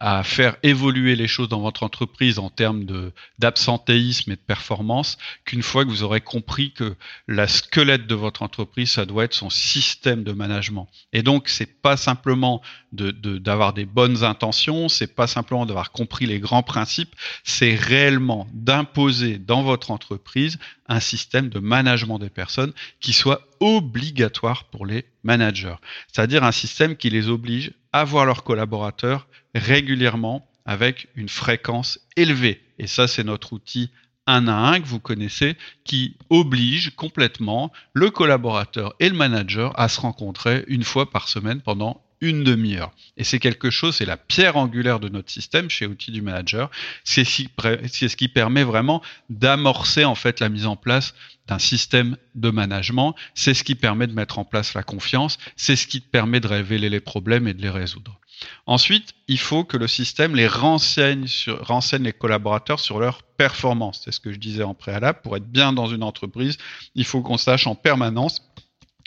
à 0.05 0.25
faire 0.25 0.57
évoluer 0.65 1.15
les 1.15 1.29
choses 1.29 1.49
dans 1.49 1.61
votre 1.61 1.85
entreprise 1.85 2.41
en 2.41 2.51
termes 2.51 2.85
de 2.85 3.13
d'absentéisme 3.39 4.33
et 4.33 4.35
de 4.35 4.41
performance 4.41 5.17
qu'une 5.45 5.63
fois 5.63 5.85
que 5.85 5.91
vous 5.91 6.03
aurez 6.03 6.21
compris 6.21 6.73
que 6.73 6.97
la 7.29 7.47
squelette 7.47 8.09
de 8.09 8.17
votre 8.17 8.43
entreprise 8.43 8.91
ça 8.91 9.05
doit 9.05 9.23
être 9.23 9.35
son 9.35 9.49
système 9.49 10.25
de 10.25 10.33
management. 10.33 10.89
Et 11.13 11.23
donc 11.23 11.49
c'est 11.49 11.81
pas 11.83 11.97
simplement 11.97 12.63
de 12.91 13.13
d'avoir 13.39 13.75
des 13.75 13.85
bonnes 13.85 14.25
intentions 14.25 14.89
c'est 14.89 15.15
pas 15.15 15.29
simplement 15.29 15.67
d'avoir 15.67 15.93
compris 15.93 16.27
les 16.27 16.41
grands 16.41 16.65
principes 16.65 17.15
c'est 17.45 17.77
réellement 17.77 18.49
d'imposer 18.53 19.39
dans 19.39 19.63
votre 19.63 19.93
entreprise 19.93 20.59
un 20.93 21.01
système 21.01 21.49
de 21.49 21.59
management 21.59 22.19
des 22.19 22.31
personnes 22.31 22.73
qui 23.01 23.13
soit 23.13 23.47
obligatoire 23.61 24.65
pour 24.65 24.87
les 24.87 25.05
managers 25.23 25.77
c'est-à-dire 26.13 26.45
un 26.45 26.53
système 26.53 26.97
qui 26.97 27.11
les 27.11 27.29
oblige 27.29 27.73
à 27.93 28.05
voir 28.05 28.25
leurs 28.25 28.45
collaborateurs 28.45 29.27
régulièrement 29.55 30.49
avec 30.65 31.09
une 31.15 31.29
fréquence 31.29 31.99
élevée. 32.17 32.63
Et 32.79 32.87
ça, 32.87 33.09
c'est 33.09 33.25
notre 33.25 33.53
outil 33.53 33.91
un 34.27 34.47
à 34.47 34.55
un 34.55 34.81
que 34.81 34.87
vous 34.87 35.01
connaissez 35.01 35.57
qui 35.85 36.17
oblige 36.31 36.95
complètement 36.95 37.73
le 37.93 38.11
collaborateur 38.11 38.95
et 39.01 39.09
le 39.09 39.17
manager 39.17 39.79
à 39.79 39.89
se 39.89 40.01
rencontrer 40.01 40.65
une 40.69 40.85
fois 40.85 41.11
par 41.11 41.29
semaine 41.29 41.61
pendant 41.61 42.01
une 42.23 42.45
demi-heure. 42.45 42.93
Et 43.19 43.25
c'est 43.25 43.41
quelque 43.41 43.69
chose, 43.69 43.97
c'est 43.97 44.07
la 44.07 44.17
pierre 44.17 44.57
angulaire 44.57 45.01
de 45.01 45.11
notre 45.11 45.31
système 45.31 45.69
chez 45.69 45.87
Outils 45.87 46.13
du 46.13 46.23
Manager. 46.23 46.71
C'est 47.05 47.25
ce 47.25 48.17
qui 48.17 48.29
permet 48.29 48.65
vraiment 48.65 49.03
d'amorcer 49.29 50.05
en 50.05 50.15
fait 50.15 50.41
la 50.41 50.49
mise 50.49 50.67
en 50.67 50.77
place 50.77 51.15
d'un 51.49 51.59
système 51.59 52.17
de 52.37 52.51
management. 52.51 53.15
C'est 53.35 53.55
ce 53.55 53.65
qui 53.65 53.75
permet 53.75 54.07
de 54.07 54.15
mettre 54.15 54.39
en 54.39 54.45
place 54.45 54.73
la 54.73 54.85
confiance. 54.85 55.39
C'est 55.57 55.77
ce 55.77 55.87
qui 55.87 56.01
permet 56.01 56.41
de 56.41 56.47
révéler 56.47 56.89
les 56.89 57.01
problèmes 57.01 57.49
et 57.49 57.55
de 57.55 57.61
les 57.61 57.71
résoudre. 57.71 58.19
Ensuite, 58.67 59.15
il 59.29 59.39
faut 59.39 59.65
que 59.65 59.77
le 59.77 59.89
système 59.89 60.35
les 60.35 60.47
renseigne, 60.47 61.27
sur, 61.27 61.65
renseigne 61.67 62.05
les 62.05 62.13
collaborateurs 62.13 62.81
sur 62.81 62.99
leur 62.99 63.23
performance. 63.23 64.03
C'est 64.05 64.13
ce 64.13 64.21
que 64.21 64.33
je 64.33 64.39
disais 64.39 64.63
en 64.63 64.75
préalable. 64.75 65.21
Pour 65.23 65.37
être 65.37 65.51
bien 65.51 65.73
dans 65.73 65.87
une 65.87 66.03
entreprise, 66.03 66.59
il 66.95 67.05
faut 67.05 67.23
qu'on 67.23 67.39
sache 67.39 67.67
en 67.67 67.75
permanence 67.75 68.52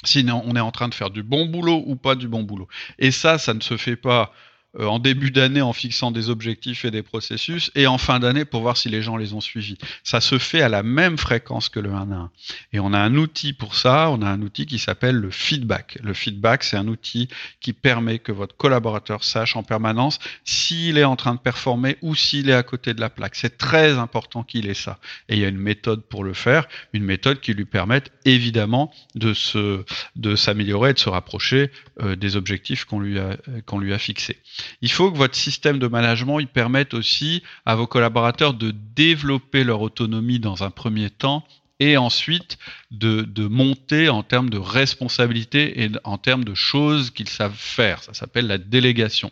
si 0.04 0.26
on 0.30 0.56
est 0.56 0.60
en 0.60 0.72
train 0.72 0.88
de 0.90 0.94
faire 0.94 1.10
du 1.10 1.24
bon 1.24 1.46
boulot 1.46 1.84
ou 1.86 1.96
pas 1.96 2.16
du 2.16 2.28
bon 2.28 2.44
boulot. 2.44 2.68
Et 3.00 3.12
ça, 3.12 3.38
ça 3.38 3.54
ne 3.54 3.62
se 3.62 3.78
fait 3.78 3.96
pas 3.96 4.34
euh, 4.80 4.86
en 4.88 5.00
début 5.00 5.32
d'année 5.32 5.62
en 5.62 5.74
fixant 5.74 6.12
des 6.12 6.30
objectifs 6.30 6.86
et 6.86 6.92
des 6.92 7.04
processus, 7.04 7.72
et 7.76 7.88
en 7.88 7.98
fin 7.98 8.20
d'année 8.20 8.46
pour 8.46 8.62
voir 8.62 8.78
si 8.78 8.90
les 8.90 9.02
gens 9.02 9.18
les 9.18 9.34
ont 9.34 9.42
suivis. 9.42 9.78
Ça 10.04 10.22
se 10.22 10.38
fait 10.38 10.62
à 10.62 10.70
la 10.70 10.84
même 10.84 11.18
fréquence 11.18 11.70
que 11.70 11.80
le 11.80 11.92
1 11.92 12.12
à 12.12 12.16
1. 12.16 12.32
Et 12.74 12.80
on 12.80 12.94
a 12.94 13.00
un 13.00 13.16
outil 13.16 13.54
pour 13.54 13.76
ça, 13.76 14.10
on 14.10 14.22
a 14.22 14.30
un 14.30 14.42
outil 14.42 14.66
qui 14.66 14.80
s'appelle 14.80 15.16
le 15.16 15.32
feedback. 15.32 15.98
Le 16.04 16.14
feedback, 16.14 16.64
c'est 16.64 16.78
un 16.78 16.88
outil 16.88 17.28
qui 17.62 17.74
permet 17.74 18.20
que 18.20 18.32
votre 18.32 18.56
collaborateur 18.56 19.24
sache 19.24 19.56
en 19.56 19.64
permanence 19.64 20.20
s'il 20.44 20.98
est 20.98 21.04
en 21.04 21.16
train 21.16 21.36
de 21.36 21.40
performer 21.40 21.98
ou 22.02 22.16
s'il 22.16 22.50
est 22.50 22.54
à 22.54 22.64
côté 22.64 22.94
de 22.94 23.02
la 23.02 23.10
plaque. 23.10 23.36
C'est 23.36 23.58
très 23.58 23.94
important 23.94 24.44
qu'il 24.44 24.68
ait 24.70 24.74
ça. 24.74 25.00
Et 25.30 25.36
il 25.36 25.42
y 25.42 25.46
a 25.46 25.50
une 25.50 25.58
méthode 25.58 26.04
pour 26.04 26.24
le 26.24 26.34
faire, 26.34 26.68
une 26.94 27.04
méthode 27.04 27.40
qui 27.40 27.54
lui 27.54 27.66
permette 27.66 28.12
évidemment 28.26 28.94
de 29.16 29.34
se, 29.34 29.84
de 30.16 30.36
s'améliorer 30.36 30.92
et 30.92 30.94
de 30.94 31.00
se 31.00 31.10
rapprocher 31.10 31.72
euh, 32.02 32.16
des 32.16 32.36
objectifs 32.36 32.86
qu'on 32.86 33.00
lui 33.00 33.20
a, 33.20 33.38
qu'on 33.66 33.80
lui 33.80 33.94
a 33.94 33.98
fixés. 33.98 34.38
Il 34.82 34.92
faut 34.92 35.12
que 35.12 35.18
votre 35.18 35.36
système 35.36 35.80
de 35.80 35.88
management 35.88 36.40
il 36.40 36.48
permette 36.48 36.94
aussi 36.94 37.44
à 37.66 37.76
vos 37.76 37.88
collaborateurs 37.88 38.54
de 38.54 38.74
développer 38.96 39.64
leur 39.64 39.82
autonomie 39.82 40.40
dans 40.40 40.64
un 40.64 40.70
premier 40.70 41.10
temps 41.10 41.46
et 41.80 41.98
ensuite 41.98 42.58
de, 42.98 43.22
de, 43.22 43.48
monter 43.48 44.10
en 44.10 44.24
termes 44.24 44.50
de 44.50 44.58
responsabilité 44.58 45.84
et 45.84 45.92
en 46.04 46.18
termes 46.18 46.44
de 46.44 46.54
choses 46.54 47.12
qu'ils 47.12 47.30
savent 47.30 47.56
faire. 47.56 48.04
Ça 48.04 48.14
s'appelle 48.14 48.48
la 48.48 48.58
délégation. 48.58 49.32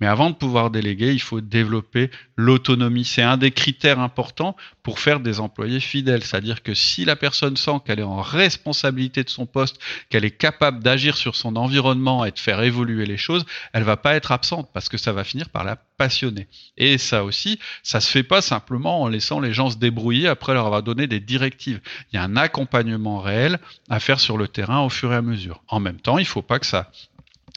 Mais 0.00 0.06
avant 0.06 0.30
de 0.30 0.34
pouvoir 0.34 0.70
déléguer, 0.70 1.12
il 1.12 1.20
faut 1.20 1.40
développer 1.40 2.10
l'autonomie. 2.36 3.04
C'est 3.04 3.22
un 3.22 3.36
des 3.36 3.50
critères 3.50 4.00
importants 4.00 4.56
pour 4.82 4.98
faire 4.98 5.20
des 5.20 5.40
employés 5.40 5.80
fidèles. 5.80 6.22
C'est-à-dire 6.22 6.62
que 6.62 6.74
si 6.74 7.04
la 7.04 7.16
personne 7.16 7.56
sent 7.56 7.78
qu'elle 7.84 8.00
est 8.00 8.04
en 8.04 8.20
responsabilité 8.20 9.24
de 9.24 9.30
son 9.30 9.46
poste, 9.46 9.78
qu'elle 10.10 10.24
est 10.24 10.36
capable 10.36 10.82
d'agir 10.82 11.16
sur 11.16 11.36
son 11.36 11.56
environnement 11.56 12.24
et 12.24 12.30
de 12.30 12.38
faire 12.38 12.62
évoluer 12.62 13.06
les 13.06 13.16
choses, 13.16 13.44
elle 13.72 13.82
va 13.82 13.96
pas 13.96 14.14
être 14.14 14.32
absente 14.32 14.70
parce 14.72 14.88
que 14.88 14.98
ça 14.98 15.12
va 15.12 15.24
finir 15.24 15.48
par 15.48 15.64
la 15.64 15.76
passionner. 15.96 16.46
Et 16.76 16.98
ça 16.98 17.24
aussi, 17.24 17.58
ça 17.82 18.00
se 18.00 18.10
fait 18.10 18.22
pas 18.22 18.42
simplement 18.42 19.02
en 19.02 19.08
laissant 19.08 19.40
les 19.40 19.52
gens 19.52 19.70
se 19.70 19.78
débrouiller 19.78 20.28
après 20.28 20.54
leur 20.54 20.66
avoir 20.66 20.82
donné 20.82 21.06
des 21.06 21.20
directives. 21.20 21.80
Il 22.12 22.16
y 22.16 22.18
a 22.18 22.22
un 22.22 22.36
accompagnement 22.36 22.95
réel 23.20 23.58
à 23.88 24.00
faire 24.00 24.20
sur 24.20 24.36
le 24.38 24.48
terrain 24.48 24.80
au 24.80 24.88
fur 24.88 25.12
et 25.12 25.16
à 25.16 25.22
mesure. 25.22 25.62
En 25.68 25.80
même 25.80 26.00
temps, 26.00 26.18
il 26.18 26.26
faut 26.26 26.42
pas 26.42 26.58
que 26.58 26.66
ça 26.66 26.90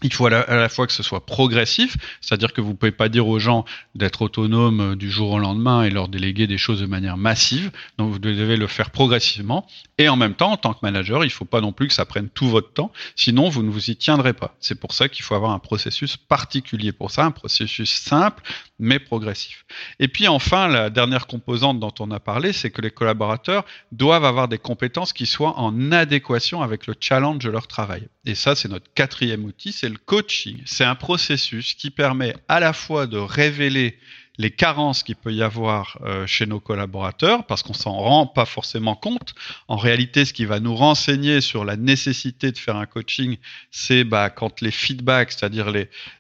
il 0.03 0.13
faut 0.13 0.25
à 0.27 0.29
la, 0.29 0.69
fois 0.69 0.87
que 0.87 0.93
ce 0.93 1.03
soit 1.03 1.25
progressif, 1.25 1.97
c'est-à-dire 2.21 2.53
que 2.53 2.61
vous 2.61 2.73
pouvez 2.73 2.91
pas 2.91 3.09
dire 3.09 3.27
aux 3.27 3.39
gens 3.39 3.65
d'être 3.95 4.21
autonomes 4.21 4.95
du 4.95 5.11
jour 5.11 5.31
au 5.31 5.39
lendemain 5.39 5.83
et 5.83 5.89
leur 5.89 6.07
déléguer 6.07 6.47
des 6.47 6.57
choses 6.57 6.79
de 6.79 6.85
manière 6.85 7.17
massive. 7.17 7.71
Donc 7.97 8.11
vous 8.11 8.19
devez 8.19 8.55
le 8.55 8.67
faire 8.67 8.91
progressivement. 8.91 9.67
Et 9.97 10.07
en 10.07 10.15
même 10.15 10.35
temps, 10.35 10.51
en 10.51 10.57
tant 10.57 10.73
que 10.73 10.79
manager, 10.83 11.25
il 11.25 11.29
faut 11.29 11.45
pas 11.45 11.59
non 11.59 11.73
plus 11.73 11.87
que 11.87 11.93
ça 11.93 12.05
prenne 12.05 12.29
tout 12.29 12.47
votre 12.47 12.71
temps, 12.71 12.91
sinon 13.15 13.49
vous 13.49 13.63
ne 13.63 13.69
vous 13.69 13.89
y 13.89 13.95
tiendrez 13.97 14.33
pas. 14.33 14.55
C'est 14.59 14.79
pour 14.79 14.93
ça 14.93 15.09
qu'il 15.09 15.23
faut 15.23 15.35
avoir 15.35 15.51
un 15.51 15.59
processus 15.59 16.15
particulier 16.15 16.91
pour 16.91 17.11
ça, 17.11 17.25
un 17.25 17.31
processus 17.31 17.89
simple 17.89 18.41
mais 18.79 18.99
progressif. 18.99 19.65
Et 19.99 20.07
puis 20.07 20.27
enfin, 20.27 20.67
la 20.67 20.89
dernière 20.89 21.27
composante 21.27 21.79
dont 21.79 21.93
on 21.99 22.11
a 22.11 22.19
parlé, 22.19 22.53
c'est 22.53 22.71
que 22.71 22.81
les 22.81 22.91
collaborateurs 22.91 23.65
doivent 23.91 24.23
avoir 24.23 24.47
des 24.47 24.57
compétences 24.57 25.11
qui 25.11 25.25
soient 25.25 25.59
en 25.59 25.91
adéquation 25.91 26.61
avec 26.61 26.87
le 26.87 26.95
challenge 26.99 27.43
de 27.43 27.49
leur 27.49 27.67
travail. 27.67 28.07
Et 28.25 28.35
ça, 28.35 28.55
c'est 28.55 28.69
notre 28.69 28.91
quatrième 28.93 29.43
outil, 29.43 29.73
le 29.89 29.97
coaching. 29.97 30.61
C'est 30.65 30.83
un 30.83 30.95
processus 30.95 31.73
qui 31.73 31.89
permet 31.89 32.35
à 32.47 32.59
la 32.59 32.73
fois 32.73 33.07
de 33.07 33.17
révéler 33.17 33.97
les 34.39 34.51
carences 34.51 35.03
qu'il 35.03 35.17
peut 35.17 35.33
y 35.33 35.43
avoir 35.43 35.99
euh, 36.01 36.25
chez 36.25 36.45
nos 36.45 36.61
collaborateurs, 36.61 37.45
parce 37.45 37.61
qu'on 37.61 37.73
s'en 37.73 37.91
rend 37.91 38.25
pas 38.25 38.45
forcément 38.45 38.95
compte. 38.95 39.35
En 39.67 39.75
réalité, 39.75 40.23
ce 40.23 40.31
qui 40.31 40.45
va 40.45 40.61
nous 40.61 40.75
renseigner 40.75 41.41
sur 41.41 41.65
la 41.65 41.75
nécessité 41.75 42.53
de 42.53 42.57
faire 42.57 42.77
un 42.77 42.85
coaching, 42.85 43.35
c'est 43.69 44.05
bah, 44.05 44.29
quand 44.29 44.61
les 44.61 44.71
feedbacks, 44.71 45.33
c'est-à-dire 45.33 45.71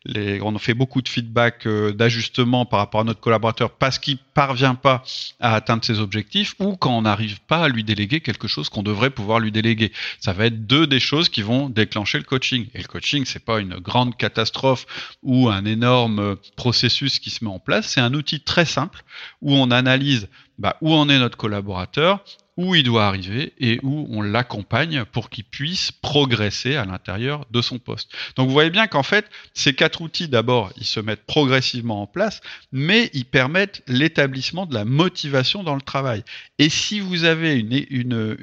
les, 0.05 0.41
on 0.41 0.57
fait 0.57 0.73
beaucoup 0.73 1.01
de 1.01 1.07
feedback 1.07 1.65
euh, 1.65 1.93
d'ajustement 1.93 2.65
par 2.65 2.79
rapport 2.79 3.01
à 3.01 3.03
notre 3.05 3.21
collaborateur 3.21 3.71
parce 3.71 3.97
qu'il 3.97 4.17
parvient 4.17 4.75
pas 4.75 5.01
à 5.39 5.55
atteindre 5.55 5.85
ses 5.85 5.99
objectifs, 6.01 6.55
ou 6.59 6.75
quand 6.75 6.97
on 6.97 7.03
n'arrive 7.03 7.39
pas 7.39 7.63
à 7.63 7.69
lui 7.69 7.85
déléguer 7.85 8.19
quelque 8.19 8.49
chose 8.49 8.67
qu'on 8.67 8.83
devrait 8.83 9.11
pouvoir 9.11 9.39
lui 9.39 9.53
déléguer. 9.53 9.93
Ça 10.19 10.33
va 10.33 10.47
être 10.47 10.67
deux 10.67 10.87
des 10.87 10.99
choses 10.99 11.29
qui 11.29 11.41
vont 11.41 11.69
déclencher 11.69 12.17
le 12.17 12.25
coaching. 12.25 12.67
Et 12.73 12.79
le 12.79 12.87
coaching, 12.87 13.23
c'est 13.25 13.45
pas 13.45 13.61
une 13.61 13.75
grande 13.75 14.17
catastrophe 14.17 14.85
ou 15.23 15.47
un 15.47 15.63
énorme 15.63 16.19
euh, 16.19 16.35
processus 16.57 17.19
qui 17.19 17.29
se 17.29 17.45
met 17.45 17.49
en 17.49 17.59
place, 17.59 17.87
c'est 17.87 18.01
un 18.01 18.08
un 18.09 18.13
outil 18.13 18.41
très 18.41 18.65
simple 18.65 19.03
où 19.41 19.53
on 19.53 19.71
analyse 19.71 20.27
bah, 20.57 20.75
où 20.81 20.93
en 20.93 21.07
est 21.07 21.19
notre 21.19 21.37
collaborateur, 21.37 22.23
où 22.59 22.75
il 22.75 22.83
doit 22.83 23.05
arriver 23.05 23.53
et 23.61 23.79
où 23.83 24.05
on 24.09 24.21
l'accompagne 24.21 25.05
pour 25.05 25.29
qu'il 25.29 25.45
puisse 25.45 25.93
progresser 25.93 26.75
à 26.75 26.83
l'intérieur 26.83 27.45
de 27.51 27.61
son 27.61 27.79
poste. 27.79 28.11
Donc 28.35 28.47
vous 28.47 28.53
voyez 28.53 28.69
bien 28.69 28.87
qu'en 28.87 29.01
fait, 29.01 29.25
ces 29.53 29.73
quatre 29.73 30.01
outils, 30.01 30.27
d'abord, 30.27 30.73
ils 30.75 30.85
se 30.85 30.99
mettent 30.99 31.25
progressivement 31.25 32.01
en 32.01 32.05
place, 32.05 32.41
mais 32.73 33.09
ils 33.13 33.23
permettent 33.23 33.81
l'établissement 33.87 34.65
de 34.65 34.73
la 34.73 34.83
motivation 34.83 35.63
dans 35.63 35.75
le 35.75 35.81
travail. 35.81 36.25
Et 36.57 36.67
si 36.67 36.99
vous 36.99 37.23
avez 37.23 37.65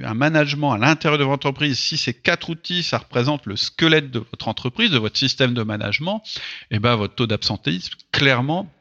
un 0.03 0.15
management 0.15 0.73
à 0.73 0.79
l'intérieur 0.79 1.19
de 1.19 1.25
votre 1.25 1.47
entreprise, 1.47 1.79
si 1.79 1.99
ces 1.99 2.15
quatre 2.15 2.49
outils, 2.49 2.83
ça 2.83 2.97
représente 2.97 3.45
le 3.45 3.57
squelette 3.57 4.11
de 4.11 4.21
votre 4.21 4.49
entreprise, 4.49 4.91
de 4.91 4.99
votre 4.99 5.19
système 5.19 5.53
de 5.53 5.63
management, 5.63 6.23
et 6.71 6.77
eh 6.77 6.79
ben 6.79 6.97
votre 6.97 7.17
taux 7.17 7.27
d'absentéisme, 7.27 7.93
clairement, 8.13 8.73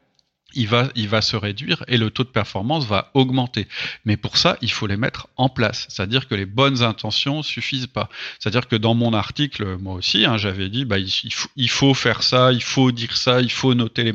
il 0.56 0.68
va, 0.68 0.90
il 0.96 1.08
va 1.08 1.22
se 1.22 1.36
réduire 1.36 1.84
et 1.88 1.98
le 1.98 2.10
taux 2.10 2.24
de 2.24 2.30
performance 2.30 2.86
va 2.86 3.12
augmenter. 3.14 3.68
Mais 4.06 4.18
pour 4.18 4.38
ça, 4.38 4.58
il 4.62 4.72
faut 4.72 4.88
les 4.88 4.98
mettre 4.98 5.28
en 5.38 5.50
place. 5.50 5.86
C'est-à-dire 5.90 6.28
que 6.28 6.36
les 6.36 6.46
bonnes 6.46 6.82
intentions 6.82 7.44
suffisent 7.44 7.88
pas. 7.88 8.10
C'est-à-dire 8.40 8.68
que 8.68 8.76
dans 8.76 8.96
mon 8.96 9.14
article, 9.14 9.78
moi 9.80 9.96
aussi, 9.96 10.26
hein, 10.26 10.38
j'avais 10.38 10.70
dit, 10.70 10.86
bah, 10.86 10.98
il, 10.98 11.34
faut, 11.34 11.50
il, 11.56 11.70
faut, 11.70 11.94
faire 11.94 12.24
ça, 12.24 12.52
il 12.52 12.64
faut 12.64 12.92
dire 12.92 13.16
ça, 13.18 13.42
il 13.42 13.52
faut 13.52 13.74
noter 13.74 14.04
les, 14.04 14.14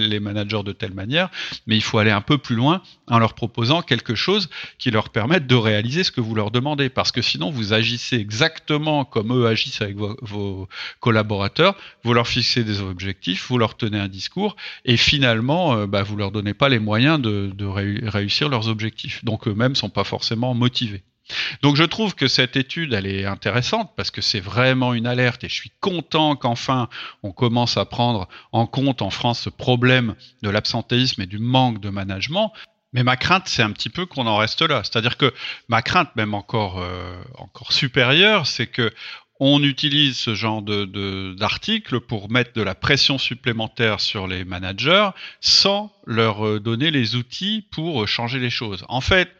les 0.00 0.20
managers 0.20 0.62
de 0.62 0.72
telle 0.72 0.94
manière, 0.94 1.30
mais 1.66 1.76
il 1.76 1.82
faut 1.82 1.98
aller 1.98 2.10
un 2.10 2.20
peu 2.20 2.38
plus 2.38 2.56
loin 2.56 2.82
en 3.06 3.18
leur 3.18 3.34
proposant 3.34 3.82
quelque 3.82 4.14
chose 4.14 4.48
qui 4.78 4.90
leur 4.90 5.10
permette 5.10 5.46
de 5.46 5.54
réaliser 5.54 6.04
ce 6.04 6.10
que 6.10 6.20
vous 6.20 6.34
leur 6.34 6.50
demandez. 6.50 6.88
Parce 6.88 7.12
que 7.12 7.22
sinon, 7.22 7.50
vous 7.50 7.72
agissez 7.72 8.16
exactement 8.16 9.04
comme 9.04 9.32
eux 9.32 9.46
agissent 9.46 9.82
avec 9.82 9.96
vos 9.96 10.68
collaborateurs, 11.00 11.76
vous 12.04 12.14
leur 12.14 12.26
fixez 12.26 12.64
des 12.64 12.80
objectifs, 12.80 13.46
vous 13.48 13.58
leur 13.58 13.76
tenez 13.76 13.98
un 13.98 14.08
discours, 14.08 14.56
et 14.84 14.96
finalement, 14.96 15.59
euh, 15.60 15.86
bah, 15.86 16.02
vous 16.02 16.16
leur 16.16 16.30
donnez 16.30 16.54
pas 16.54 16.68
les 16.68 16.78
moyens 16.78 17.20
de, 17.20 17.66
réussir 18.08 18.48
leurs 18.48 18.68
objectifs. 18.68 19.24
Donc 19.24 19.48
eux-mêmes 19.48 19.74
sont 19.74 19.90
pas 19.90 20.04
forcément 20.04 20.54
motivés. 20.54 21.02
Donc 21.62 21.76
je 21.76 21.84
trouve 21.84 22.14
que 22.16 22.26
cette 22.26 22.56
étude, 22.56 22.92
elle 22.92 23.06
est 23.06 23.24
intéressante 23.24 23.92
parce 23.96 24.10
que 24.10 24.20
c'est 24.20 24.40
vraiment 24.40 24.94
une 24.94 25.06
alerte 25.06 25.44
et 25.44 25.48
je 25.48 25.54
suis 25.54 25.70
content 25.80 26.34
qu'enfin 26.34 26.88
on 27.22 27.30
commence 27.30 27.76
à 27.76 27.84
prendre 27.84 28.28
en 28.50 28.66
compte 28.66 29.00
en 29.00 29.10
France 29.10 29.40
ce 29.40 29.50
problème 29.50 30.16
de 30.42 30.50
l'absentéisme 30.50 31.22
et 31.22 31.26
du 31.26 31.38
manque 31.38 31.80
de 31.80 31.88
management. 31.88 32.52
Mais 32.92 33.04
ma 33.04 33.16
crainte, 33.16 33.46
c'est 33.46 33.62
un 33.62 33.70
petit 33.70 33.88
peu 33.88 34.06
qu'on 34.06 34.26
en 34.26 34.36
reste 34.36 34.62
là. 34.62 34.82
C'est-à-dire 34.82 35.16
que 35.16 35.32
ma 35.68 35.82
crainte, 35.82 36.14
même 36.16 36.34
encore 36.34 36.80
euh, 36.80 37.22
encore 37.38 37.72
supérieure, 37.72 38.48
c'est 38.48 38.66
que 38.66 38.92
on 39.40 39.62
utilise 39.62 40.18
ce 40.18 40.34
genre 40.34 40.62
de, 40.62 41.34
d'articles 41.34 42.00
pour 42.00 42.30
mettre 42.30 42.52
de 42.52 42.62
la 42.62 42.74
pression 42.74 43.16
supplémentaire 43.16 44.00
sur 44.00 44.28
les 44.28 44.44
managers 44.44 45.08
sans 45.40 45.90
leur 46.06 46.46
euh, 46.46 46.60
donner 46.60 46.90
les 46.90 47.16
outils 47.16 47.64
pour 47.70 48.06
changer 48.06 48.38
les 48.38 48.50
choses. 48.50 48.84
En 48.88 49.00
fait, 49.00 49.30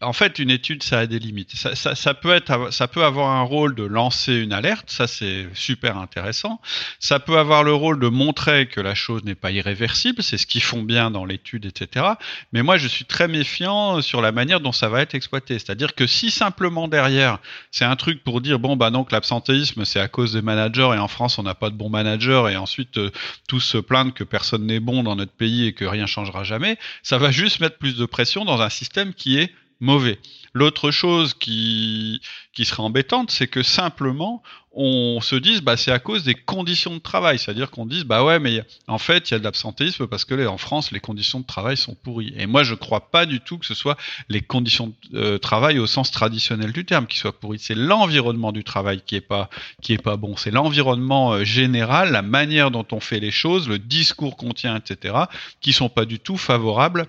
en 0.00 0.12
fait, 0.12 0.38
une 0.38 0.50
étude, 0.50 0.82
ça 0.82 1.00
a 1.00 1.06
des 1.06 1.18
limites. 1.18 1.54
Ça, 1.54 2.14
peut 2.14 2.32
être, 2.32 2.72
ça 2.72 2.88
peut 2.88 3.04
avoir 3.04 3.30
un 3.30 3.42
rôle 3.42 3.74
de 3.74 3.84
lancer 3.84 4.34
une 4.34 4.52
alerte, 4.52 4.90
ça 4.90 5.06
c'est 5.06 5.48
super 5.54 5.96
intéressant. 5.98 6.60
Ça 6.98 7.20
peut 7.20 7.38
avoir 7.38 7.62
le 7.62 7.74
rôle 7.74 8.00
de 8.00 8.08
montrer 8.08 8.66
que 8.66 8.80
la 8.80 8.94
chose 8.94 9.24
n'est 9.24 9.34
pas 9.34 9.50
irréversible, 9.50 10.22
c'est 10.22 10.38
ce 10.38 10.46
qu'ils 10.46 10.62
font 10.62 10.82
bien 10.82 11.10
dans 11.10 11.24
l'étude, 11.24 11.66
etc. 11.66 12.06
Mais 12.52 12.62
moi, 12.62 12.76
je 12.76 12.88
suis 12.88 13.04
très 13.04 13.28
méfiant 13.28 14.02
sur 14.02 14.20
la 14.20 14.32
manière 14.32 14.60
dont 14.60 14.72
ça 14.72 14.88
va 14.88 15.02
être 15.02 15.14
exploité. 15.14 15.58
C'est-à-dire 15.58 15.94
que 15.94 16.06
si 16.06 16.30
simplement 16.30 16.88
derrière, 16.88 17.38
c'est 17.70 17.84
un 17.84 17.96
truc 17.96 18.24
pour 18.24 18.40
dire 18.40 18.58
bon 18.58 18.76
bah 18.76 18.90
donc 18.90 19.12
l'absentéisme 19.12 19.84
c'est 19.84 20.00
à 20.00 20.08
cause 20.08 20.32
des 20.32 20.42
managers 20.42 20.90
et 20.94 20.98
en 20.98 21.08
France 21.08 21.38
on 21.38 21.42
n'a 21.42 21.54
pas 21.54 21.70
de 21.70 21.74
bons 21.74 21.88
managers 21.88 22.44
et 22.50 22.56
ensuite 22.56 22.98
euh, 22.98 23.10
tous 23.48 23.60
se 23.60 23.78
plaindre 23.78 24.12
que 24.12 24.24
personne 24.24 24.66
n'est 24.66 24.80
bon 24.80 25.02
dans 25.02 25.16
notre 25.16 25.32
pays 25.32 25.66
et 25.66 25.72
que 25.72 25.84
rien 25.84 26.06
changera 26.06 26.44
jamais, 26.44 26.78
ça 27.02 27.18
va 27.18 27.30
juste 27.30 27.60
mettre 27.60 27.78
plus 27.78 27.96
de 27.96 28.06
pression 28.06 28.44
dans 28.44 28.60
un 28.60 28.70
système 28.70 29.14
qui 29.14 29.38
est 29.38 29.49
mauvais. 29.80 30.18
L'autre 30.52 30.90
chose 30.90 31.34
qui, 31.34 32.20
qui 32.52 32.64
serait 32.64 32.82
embêtante, 32.82 33.30
c'est 33.30 33.46
que 33.46 33.62
simplement 33.62 34.42
on 34.72 35.20
se 35.20 35.34
dise 35.34 35.62
bah 35.62 35.76
c'est 35.76 35.90
à 35.90 35.98
cause 35.98 36.22
des 36.22 36.34
conditions 36.34 36.94
de 36.94 37.00
travail, 37.00 37.38
c'est-à-dire 37.38 37.70
qu'on 37.70 37.86
dise 37.86 38.04
bah 38.04 38.22
ouais 38.22 38.38
mais 38.38 38.62
en 38.86 38.98
fait 38.98 39.28
il 39.28 39.34
y 39.34 39.34
a 39.34 39.38
de 39.40 39.44
l'absentéisme 39.44 40.06
parce 40.06 40.24
que 40.24 40.46
en 40.46 40.58
France 40.58 40.92
les 40.92 41.00
conditions 41.00 41.40
de 41.40 41.46
travail 41.46 41.76
sont 41.76 41.96
pourries. 41.96 42.32
Et 42.36 42.46
moi 42.46 42.62
je 42.62 42.74
crois 42.74 43.10
pas 43.10 43.26
du 43.26 43.40
tout 43.40 43.58
que 43.58 43.66
ce 43.66 43.74
soit 43.74 43.96
les 44.28 44.40
conditions 44.40 44.94
de 45.10 45.18
euh, 45.18 45.38
travail 45.38 45.78
au 45.78 45.86
sens 45.86 46.10
traditionnel 46.10 46.72
du 46.72 46.84
terme 46.84 47.06
qui 47.06 47.18
soient 47.18 47.38
pourries. 47.38 47.58
C'est 47.58 47.74
l'environnement 47.74 48.52
du 48.52 48.62
travail 48.62 49.02
qui 49.04 49.16
est 49.16 49.20
pas 49.20 49.50
qui 49.82 49.92
est 49.92 50.02
pas 50.02 50.16
bon. 50.16 50.36
C'est 50.36 50.52
l'environnement 50.52 51.32
euh, 51.32 51.44
général, 51.44 52.12
la 52.12 52.22
manière 52.22 52.70
dont 52.70 52.86
on 52.92 53.00
fait 53.00 53.20
les 53.20 53.32
choses, 53.32 53.68
le 53.68 53.78
discours 53.78 54.36
qu'on 54.36 54.52
tient, 54.52 54.76
etc. 54.76 55.14
qui 55.60 55.72
sont 55.72 55.88
pas 55.88 56.04
du 56.04 56.20
tout 56.20 56.36
favorables 56.36 57.08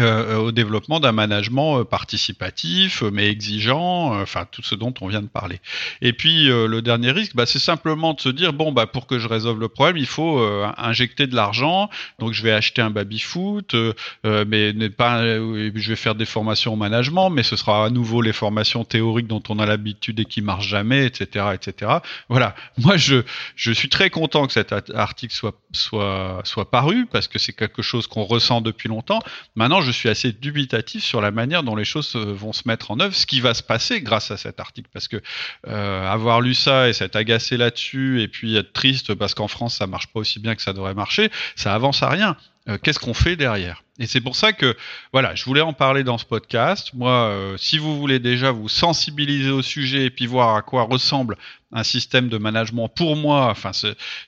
euh, 0.00 0.36
au 0.36 0.52
développement 0.52 1.00
d'un 1.00 1.12
management 1.12 1.80
euh, 1.80 1.84
participatif, 1.84 3.02
euh, 3.02 3.10
mais 3.12 3.28
exigeant, 3.28 4.20
enfin 4.20 4.46
tout 4.50 4.62
ce 4.62 4.74
dont 4.74 4.94
on 5.00 5.08
vient 5.08 5.20
de 5.20 5.26
parler. 5.28 5.60
Et 6.00 6.12
puis 6.12 6.46
le 6.46 6.80
dernier 6.80 7.10
risque, 7.10 7.34
bah, 7.34 7.46
c'est 7.46 7.58
simplement 7.58 8.14
de 8.14 8.20
se 8.20 8.28
dire 8.28 8.52
bon 8.52 8.72
bah 8.72 8.86
pour 8.86 9.06
que 9.06 9.18
je 9.18 9.28
résolve 9.28 9.60
le 9.60 9.68
problème, 9.68 9.96
il 9.96 10.06
faut 10.06 10.40
injecter 10.76 11.26
de 11.26 11.34
l'argent, 11.34 11.90
donc 12.18 12.32
je 12.32 12.42
vais 12.42 12.52
acheter 12.52 12.82
un 12.82 12.90
baby 12.90 13.18
foot, 13.18 13.74
mais 14.24 14.72
pas, 14.90 15.22
je 15.22 15.88
vais 15.88 15.96
faire 15.96 16.14
des 16.14 16.24
formations 16.24 16.74
au 16.74 16.76
management, 16.76 17.30
mais 17.30 17.42
ce 17.42 17.56
sera 17.56 17.86
à 17.86 17.90
nouveau 17.90 18.22
les 18.22 18.32
formations 18.32 18.84
théoriques 18.84 19.26
dont 19.26 19.42
on 19.48 19.58
a 19.58 19.66
l'habitude 19.66 20.18
et 20.20 20.24
qui 20.24 20.42
marchent 20.42 20.68
jamais, 20.68 21.06
etc., 21.06 21.46
etc. 21.54 21.92
Voilà, 22.28 22.54
moi 22.78 22.96
je 22.96 23.22
je 23.56 23.72
suis 23.72 23.88
très 23.88 24.10
content 24.10 24.46
que 24.46 24.52
cet 24.52 24.72
article 24.94 25.34
soit 25.34 25.54
soit 25.72 26.40
soit 26.44 26.70
paru 26.70 27.06
parce 27.10 27.28
que 27.28 27.38
c'est 27.38 27.52
quelque 27.52 27.82
chose 27.82 28.06
qu'on 28.06 28.24
ressent 28.24 28.60
depuis 28.60 28.88
longtemps. 28.88 29.20
Maintenant 29.56 29.80
je 29.80 29.89
suis 29.92 30.08
assez 30.08 30.32
dubitatif 30.32 31.04
sur 31.04 31.20
la 31.20 31.30
manière 31.30 31.62
dont 31.62 31.76
les 31.76 31.84
choses 31.84 32.14
euh, 32.16 32.32
vont 32.32 32.52
se 32.52 32.62
mettre 32.66 32.90
en 32.90 33.00
œuvre, 33.00 33.14
ce 33.14 33.26
qui 33.26 33.40
va 33.40 33.54
se 33.54 33.62
passer 33.62 34.00
grâce 34.00 34.30
à 34.30 34.36
cet 34.36 34.60
article. 34.60 34.88
Parce 34.92 35.08
que 35.08 35.20
euh, 35.66 36.06
avoir 36.06 36.40
lu 36.40 36.54
ça 36.54 36.88
et 36.88 36.92
s'être 36.92 37.16
agacé 37.16 37.56
là-dessus, 37.56 38.22
et 38.22 38.28
puis 38.28 38.56
être 38.56 38.72
triste 38.72 39.14
parce 39.14 39.34
qu'en 39.34 39.48
France 39.48 39.76
ça 39.76 39.86
marche 39.86 40.08
pas 40.08 40.20
aussi 40.20 40.38
bien 40.38 40.54
que 40.54 40.62
ça 40.62 40.72
devrait 40.72 40.94
marcher, 40.94 41.30
ça 41.56 41.74
avance 41.74 42.02
à 42.02 42.08
rien. 42.08 42.36
Euh, 42.68 42.76
qu'est-ce 42.82 42.98
qu'on 42.98 43.14
fait 43.14 43.36
derrière? 43.36 43.84
Et 43.98 44.06
c'est 44.06 44.20
pour 44.20 44.36
ça 44.36 44.52
que, 44.52 44.76
voilà, 45.12 45.34
je 45.34 45.44
voulais 45.44 45.62
en 45.62 45.72
parler 45.72 46.04
dans 46.04 46.18
ce 46.18 46.26
podcast. 46.26 46.90
Moi, 46.94 47.10
euh, 47.10 47.56
si 47.56 47.78
vous 47.78 47.98
voulez 47.98 48.18
déjà 48.18 48.50
vous 48.50 48.68
sensibiliser 48.68 49.50
au 49.50 49.62
sujet 49.62 50.04
et 50.04 50.10
puis 50.10 50.26
voir 50.26 50.56
à 50.56 50.62
quoi 50.62 50.82
ressemble 50.82 51.38
un 51.72 51.84
système 51.84 52.28
de 52.28 52.36
management 52.36 52.88
pour 52.88 53.14
moi, 53.16 53.48
enfin, 53.50 53.70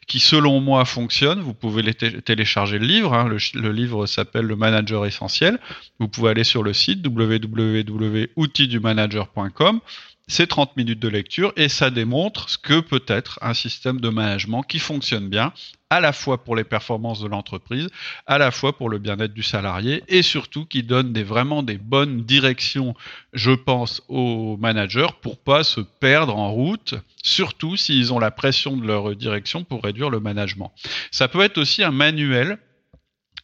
qui 0.07 0.21
selon 0.21 0.61
moi 0.61 0.85
fonctionne, 0.85 1.41
vous 1.41 1.55
pouvez 1.55 1.93
télécharger 1.95 2.79
le 2.79 2.87
livre. 2.87 3.15
Hein. 3.15 3.29
le, 3.29 3.73
livre 3.73 4.07
s'appelle 4.07 4.47
Le 4.47 4.55
Manager 4.57 5.05
Essentiel. 5.07 5.59
Vous 5.99 6.07
pouvez 6.09 6.31
aller 6.31 6.45
sur 6.45 6.63
le 6.63 6.73
site 6.73 7.07
www.outildumanager.com 7.07 9.81
c'est 10.29 10.47
30 10.47 10.77
minutes 10.77 11.01
de 11.01 11.09
lecture 11.09 11.53
et 11.57 11.69
ça 11.69 11.91
démontre 11.91 12.49
ce 12.49 12.59
que 12.59 12.81
peut 12.81 13.05
être 13.07 13.39
un 13.43 13.55
système 13.55 14.01
de 14.01 14.09
management 14.09 14.63
qui 14.63 14.79
fonctionne 14.79 15.29
bien 15.29 15.53
à 15.91 16.01
la 16.01 16.13
fois 16.15 16.43
pour 16.43 16.57
les 16.57 16.65
performances 16.65 17.21
de 17.21 17.29
l'entreprise, 17.29 17.89
à 18.27 18.39
la 18.39 18.51
fois 18.51 18.77
pour 18.77 18.89
le 18.89 18.99
bien-être 18.99 19.35
du 19.35 19.43
salarié 19.43 20.03
et 20.09 20.23
surtout 20.23 20.65
qui 20.65 20.83
donne 20.83 21.13
vraiment 21.23 21.63
des 21.63 21.77
bonnes 21.77 22.23
directions, 22.23 22.95
je 23.35 23.51
pense, 23.51 24.03
aux 24.09 24.57
managers 24.57 25.13
pour 25.21 25.39
pas 25.39 25.65
se 25.65 25.81
perdre 25.81 26.37
en 26.37 26.51
route, 26.51 26.95
surtout 27.23 27.77
s'ils 27.77 28.13
ont 28.13 28.19
la 28.19 28.31
pression 28.31 28.77
de 28.77 28.87
leur 28.87 29.15
direction 29.15 29.65
pour 29.65 29.83
réduire 29.83 30.09
le 30.09 30.21
management. 30.21 30.73
Ça 31.11 31.29
peut 31.29 31.43
être 31.43 31.59
aussi 31.59 31.83
un 31.83 31.91
manuel 31.91 32.59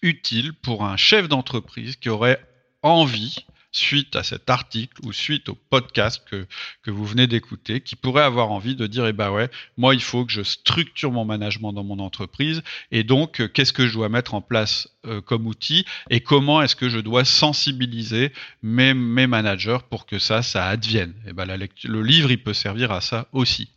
utile 0.01 0.55
pour 0.55 0.85
un 0.85 0.97
chef 0.97 1.29
d'entreprise 1.29 1.97
qui 1.97 2.09
aurait 2.09 2.41
envie 2.83 3.45
suite 3.73 4.17
à 4.17 4.23
cet 4.23 4.51
article 4.51 4.95
ou 5.05 5.13
suite 5.13 5.49
au 5.49 5.55
podcast 5.55 6.23
que, 6.31 6.47
que 6.83 6.91
vous 6.91 7.05
venez 7.05 7.27
d'écouter, 7.27 7.81
qui 7.81 7.97
pourrait 7.97 8.23
avoir 8.23 8.51
envie 8.51 8.75
de 8.75 8.87
dire, 8.87 9.07
eh 9.07 9.13
ben 9.13 9.31
ouais, 9.31 9.51
moi, 9.77 9.95
il 9.95 10.03
faut 10.03 10.25
que 10.25 10.33
je 10.33 10.43
structure 10.43 11.13
mon 11.13 11.25
management 11.25 11.73
dans 11.73 11.85
mon 11.85 11.99
entreprise, 11.99 12.63
et 12.91 13.05
donc, 13.05 13.41
euh, 13.41 13.49
qu'est-ce 13.49 13.73
que 13.73 13.87
je 13.87 13.93
dois 13.93 14.09
mettre 14.09 14.35
en 14.35 14.41
place 14.41 14.89
euh, 15.07 15.21
comme 15.21 15.47
outil, 15.47 15.85
et 16.11 16.21
comment 16.21 16.63
est-ce 16.63 16.77
que 16.77 16.89
je 16.89 16.99
dois 16.99 17.25
sensibiliser 17.25 18.33
mes, 18.63 18.95
mes 18.95 19.27
managers 19.27 19.79
pour 19.91 20.07
que 20.07 20.19
ça, 20.19 20.43
ça 20.43 20.67
advienne? 20.67 21.15
Et 21.27 21.31
eh 21.31 21.33
ben, 21.33 21.45
la 21.45 21.57
le 21.57 22.03
livre, 22.03 22.31
il 22.31 22.43
peut 22.43 22.55
servir 22.55 22.93
à 22.93 23.01
ça 23.01 23.29
aussi. 23.33 23.69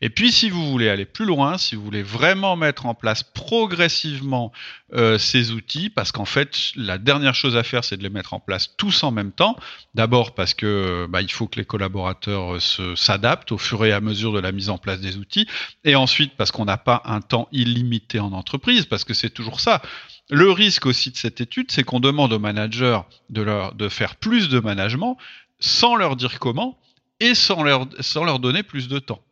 Et 0.00 0.10
puis, 0.10 0.32
si 0.32 0.50
vous 0.50 0.70
voulez 0.70 0.88
aller 0.88 1.04
plus 1.04 1.24
loin, 1.24 1.58
si 1.58 1.74
vous 1.74 1.82
voulez 1.82 2.02
vraiment 2.02 2.56
mettre 2.56 2.86
en 2.86 2.94
place 2.94 3.22
progressivement 3.22 4.52
euh, 4.94 5.18
ces 5.18 5.50
outils, 5.50 5.90
parce 5.90 6.12
qu'en 6.12 6.24
fait, 6.24 6.72
la 6.76 6.98
dernière 6.98 7.34
chose 7.34 7.56
à 7.56 7.62
faire, 7.62 7.84
c'est 7.84 7.96
de 7.96 8.02
les 8.02 8.10
mettre 8.10 8.34
en 8.34 8.40
place 8.40 8.76
tous 8.76 9.02
en 9.02 9.10
même 9.10 9.32
temps. 9.32 9.56
D'abord 9.94 10.34
parce 10.34 10.54
que 10.54 11.06
bah, 11.08 11.22
il 11.22 11.30
faut 11.30 11.48
que 11.48 11.58
les 11.58 11.64
collaborateurs 11.64 12.56
euh, 12.56 12.94
s'adaptent 12.96 13.52
au 13.52 13.58
fur 13.58 13.84
et 13.84 13.92
à 13.92 14.00
mesure 14.00 14.32
de 14.32 14.40
la 14.40 14.52
mise 14.52 14.70
en 14.70 14.78
place 14.78 15.00
des 15.00 15.16
outils, 15.16 15.46
et 15.84 15.96
ensuite 15.96 16.36
parce 16.36 16.50
qu'on 16.50 16.64
n'a 16.64 16.78
pas 16.78 17.02
un 17.04 17.20
temps 17.20 17.48
illimité 17.52 18.20
en 18.20 18.32
entreprise, 18.32 18.86
parce 18.86 19.04
que 19.04 19.14
c'est 19.14 19.30
toujours 19.30 19.60
ça. 19.60 19.82
Le 20.30 20.50
risque 20.50 20.86
aussi 20.86 21.10
de 21.10 21.16
cette 21.16 21.40
étude, 21.40 21.70
c'est 21.70 21.84
qu'on 21.84 22.00
demande 22.00 22.32
aux 22.32 22.38
managers 22.38 23.00
de, 23.30 23.42
leur, 23.42 23.74
de 23.74 23.88
faire 23.88 24.16
plus 24.16 24.48
de 24.48 24.58
management 24.58 25.16
sans 25.60 25.96
leur 25.96 26.16
dire 26.16 26.38
comment 26.38 26.78
et 27.20 27.34
sans 27.34 27.62
leur, 27.62 27.86
sans 28.00 28.24
leur 28.24 28.38
donner 28.38 28.62
plus 28.62 28.88
de 28.88 28.98
temps. 28.98 29.22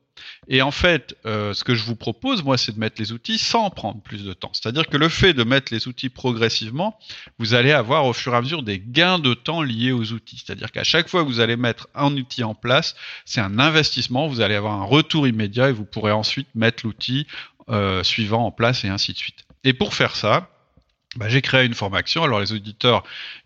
Et 0.49 0.63
en 0.63 0.71
fait, 0.71 1.17
euh, 1.27 1.55
ce 1.55 1.65
que 1.65 1.75
je 1.75 1.85
vous 1.85 1.97
propose, 1.97 2.43
moi, 2.43 2.59
c'est 2.59 2.73
de 2.73 2.79
mettre 2.79 3.01
les 3.01 3.13
outils 3.13 3.39
sans 3.39 3.71
prendre 3.71 4.01
plus 4.01 4.25
de 4.25 4.33
temps. 4.33 4.51
C'est-à-dire 4.53 4.87
que 4.87 4.97
le 4.97 5.09
fait 5.09 5.33
de 5.33 5.45
mettre 5.45 5.73
les 5.73 5.89
outils 5.89 6.09
progressivement, 6.09 6.99
vous 7.39 7.55
allez 7.55 7.73
avoir 7.73 8.05
au 8.07 8.13
fur 8.13 8.35
et 8.35 8.37
à 8.37 8.43
mesure 8.43 8.63
des 8.63 8.79
gains 8.79 9.19
de 9.19 9.35
temps 9.35 9.63
liés 9.63 9.93
aux 9.93 10.13
outils. 10.13 10.43
C'est-à-dire 10.45 10.71
qu'à 10.73 10.85
chaque 10.85 11.09
fois 11.09 11.23
que 11.23 11.29
vous 11.29 11.41
allez 11.41 11.57
mettre 11.57 11.89
un 11.95 12.13
outil 12.17 12.45
en 12.45 12.55
place, 12.55 12.95
c'est 13.25 13.41
un 13.41 13.59
investissement, 13.59 14.29
vous 14.29 14.41
allez 14.41 14.55
avoir 14.55 14.81
un 14.81 14.85
retour 14.85 15.27
immédiat 15.27 15.71
et 15.71 15.73
vous 15.73 15.85
pourrez 15.85 16.13
ensuite 16.13 16.49
mettre 16.55 16.85
l'outil 16.85 17.27
euh, 17.71 18.03
suivant 18.03 18.47
en 18.47 18.51
place 18.51 18.85
et 18.85 18.89
ainsi 18.89 19.13
de 19.13 19.19
suite. 19.19 19.45
Et 19.65 19.73
pour 19.73 19.95
faire 19.95 20.17
ça, 20.17 20.51
bah, 21.17 21.29
j'ai 21.29 21.43
créé 21.43 21.65
une 21.65 21.75
formation. 21.75 22.25
Alors 22.25 22.41
les 22.41 22.53
auditeurs 22.53 23.05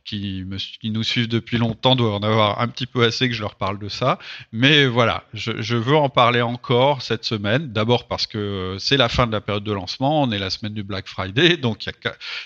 qui, 0.08 0.44
nous 0.84 1.02
suivent 1.02 1.28
depuis 1.28 1.58
longtemps 1.58 1.94
doivent 1.94 2.14
en 2.14 2.22
avoir 2.22 2.60
un 2.62 2.68
petit 2.68 2.86
peu 2.86 3.04
assez 3.04 3.28
que 3.28 3.34
je 3.34 3.42
leur 3.42 3.56
parle 3.56 3.78
de 3.78 3.88
ça. 3.88 4.18
Mais 4.52 4.86
voilà, 4.86 5.24
je, 5.34 5.76
veux 5.76 5.96
en 5.96 6.08
parler 6.08 6.40
encore 6.40 7.02
cette 7.02 7.24
semaine. 7.24 7.72
D'abord 7.72 8.08
parce 8.08 8.26
que 8.26 8.76
c'est 8.78 8.96
la 8.96 9.10
fin 9.10 9.26
de 9.26 9.32
la 9.32 9.42
période 9.42 9.64
de 9.64 9.72
lancement, 9.72 10.22
on 10.22 10.30
est 10.30 10.38
la 10.38 10.48
semaine 10.48 10.72
du 10.72 10.82
Black 10.82 11.08
Friday, 11.08 11.58
donc 11.58 11.86
il 11.86 11.92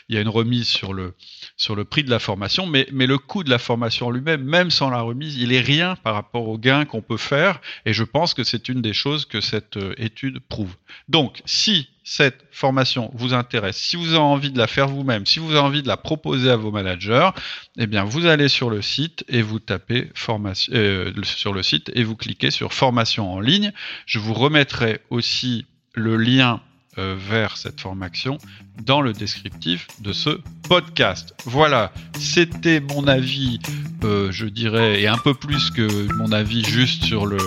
y 0.09 0.17
a, 0.17 0.21
une 0.21 0.29
remise 0.29 0.67
sur 0.67 0.93
le, 0.93 1.15
sur 1.57 1.77
le 1.77 1.85
prix 1.85 2.03
de 2.03 2.11
la 2.11 2.19
formation. 2.19 2.67
Mais, 2.67 2.87
le 2.91 3.19
coût 3.19 3.45
de 3.45 3.51
la 3.51 3.59
formation 3.59 4.11
lui-même, 4.11 4.43
même 4.43 4.71
sans 4.71 4.91
la 4.91 5.01
remise, 5.01 5.37
il 5.37 5.53
est 5.53 5.61
rien 5.61 5.97
par 5.97 6.15
rapport 6.15 6.49
au 6.49 6.59
gain 6.59 6.85
qu'on 6.85 7.03
peut 7.03 7.17
faire. 7.17 7.61
Et 7.85 7.93
je 7.93 8.05
pense 8.05 8.35
que 8.35 8.43
c'est 8.43 8.69
une 8.69 8.81
des 8.81 8.93
choses 8.93 9.25
que 9.25 9.41
cette 9.41 9.77
euh, 9.77 9.95
étude 9.99 10.39
prouve. 10.49 10.75
Donc, 11.09 11.43
si 11.45 11.89
cette 12.05 12.45
formation 12.51 13.11
vous 13.15 13.35
intéresse, 13.35 13.77
si 13.77 13.97
vous 13.97 14.09
avez 14.09 14.19
envie 14.19 14.51
de 14.51 14.59
la 14.59 14.67
faire 14.67 14.89
vous-même, 14.89 15.27
si 15.27 15.39
vous 15.39 15.51
avez 15.51 15.61
envie 15.61 15.83
de 15.83 15.89
la 15.89 15.97
proposer 15.97 16.51
à 16.51 16.57
vos 16.57 16.71
managers, 16.71 17.31
eh 17.79 17.87
bien 17.87 18.05
vous 18.05 18.27
allez 18.27 18.49
sur 18.49 18.71
le 18.71 18.83
site 18.83 19.25
et 19.29 19.43
vous 19.43 19.61
tapez 19.61 20.11
formation 20.15 20.73
euh, 20.75 21.13
sur 21.23 21.53
le 21.53 21.63
site 21.63 21.91
et 21.95 22.05
vous 22.05 22.17
cliquez 22.17 22.51
sur 22.51 22.73
formation 22.73 23.33
en 23.33 23.41
ligne. 23.41 23.73
Je 24.07 24.19
vous 24.19 24.35
remettrai 24.35 25.01
aussi 25.11 25.67
le 25.95 26.17
lien 26.17 26.61
euh, 26.99 27.17
vers 27.17 27.57
cette 27.57 27.81
formation 27.81 28.39
dans 28.85 29.01
le 29.01 29.13
descriptif 29.13 29.87
de 30.01 30.13
ce 30.13 30.41
podcast. 30.69 31.35
Voilà, 31.45 31.93
c'était 32.19 32.81
mon 32.81 33.07
avis, 33.07 33.61
euh, 34.05 34.33
je 34.33 34.47
dirais, 34.47 35.03
et 35.03 35.07
un 35.07 35.19
peu 35.19 35.35
plus 35.35 35.71
que 35.71 36.13
mon 36.15 36.33
avis 36.33 36.65
juste 36.65 37.05
sur 37.05 37.27
le 37.27 37.39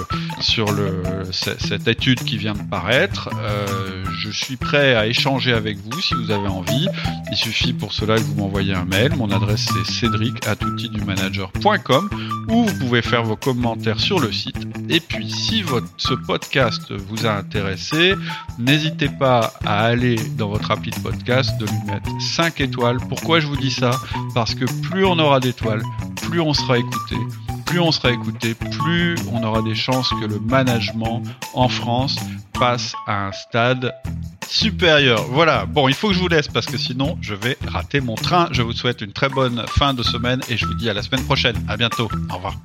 sur 0.41 0.71
le 0.71 1.01
cette 1.31 1.87
étude 1.87 2.23
qui 2.23 2.37
vient 2.37 2.53
de 2.53 2.63
paraître. 2.69 3.29
Euh, 3.41 4.03
je 4.19 4.29
suis 4.29 4.57
prêt 4.57 4.95
à 4.95 5.07
échanger 5.07 5.53
avec 5.53 5.77
vous 5.77 5.99
si 6.01 6.13
vous 6.13 6.31
avez 6.31 6.47
envie. 6.47 6.87
Il 7.31 7.37
suffit 7.37 7.73
pour 7.73 7.93
cela 7.93 8.15
que 8.15 8.21
vous 8.21 8.35
m'envoyez 8.35 8.73
un 8.73 8.85
mail. 8.85 9.15
Mon 9.15 9.31
adresse 9.31 9.67
c'est 9.73 9.91
cédric 9.91 10.33
ou 12.47 12.63
vous 12.63 12.79
pouvez 12.79 13.01
faire 13.01 13.23
vos 13.23 13.35
commentaires 13.35 13.99
sur 13.99 14.19
le 14.19 14.31
site. 14.31 14.67
Et 14.89 14.99
puis 14.99 15.29
si 15.31 15.61
votre, 15.61 15.87
ce 15.97 16.13
podcast 16.13 16.91
vous 16.91 17.25
a 17.25 17.31
intéressé, 17.31 18.13
n'hésitez 18.59 19.09
pas 19.09 19.53
à 19.65 19.85
aller 19.85 20.15
dans 20.37 20.49
votre 20.49 20.71
appli 20.71 20.91
de 20.91 20.99
de 21.23 21.65
lui 21.65 21.91
mettre 21.91 22.09
5 22.19 22.61
étoiles. 22.61 22.97
Pourquoi 23.09 23.39
je 23.39 23.47
vous 23.47 23.57
dis 23.57 23.71
ça? 23.71 23.91
Parce 24.33 24.53
que 24.53 24.65
plus 24.81 25.05
on 25.05 25.17
aura 25.19 25.39
d'étoiles, 25.39 25.81
plus 26.29 26.41
on 26.41 26.53
sera 26.53 26.77
écouté. 26.77 27.15
Plus 27.65 27.79
on 27.79 27.91
sera 27.91 28.11
écouté, 28.11 28.53
plus 28.53 29.15
on 29.31 29.43
aura 29.43 29.61
des 29.61 29.75
chances 29.75 30.09
que 30.09 30.25
le 30.25 30.39
management 30.39 31.23
en 31.53 31.67
France 31.67 32.15
passe 32.53 32.93
à 33.07 33.27
un 33.27 33.31
stade 33.31 33.93
supérieur. 34.47 35.25
Voilà, 35.31 35.65
bon, 35.65 35.87
il 35.87 35.95
faut 35.95 36.09
que 36.09 36.13
je 36.13 36.19
vous 36.19 36.27
laisse 36.27 36.47
parce 36.47 36.67
que 36.67 36.77
sinon 36.77 37.17
je 37.21 37.33
vais 37.33 37.57
rater 37.67 38.01
mon 38.01 38.15
train. 38.15 38.47
Je 38.51 38.61
vous 38.61 38.73
souhaite 38.73 39.01
une 39.01 39.13
très 39.13 39.29
bonne 39.29 39.65
fin 39.67 39.93
de 39.93 40.03
semaine 40.03 40.41
et 40.47 40.57
je 40.57 40.65
vous 40.65 40.75
dis 40.75 40.89
à 40.89 40.93
la 40.93 41.01
semaine 41.01 41.23
prochaine. 41.23 41.55
À 41.67 41.75
bientôt. 41.75 42.09
Au 42.29 42.35
revoir. 42.35 42.55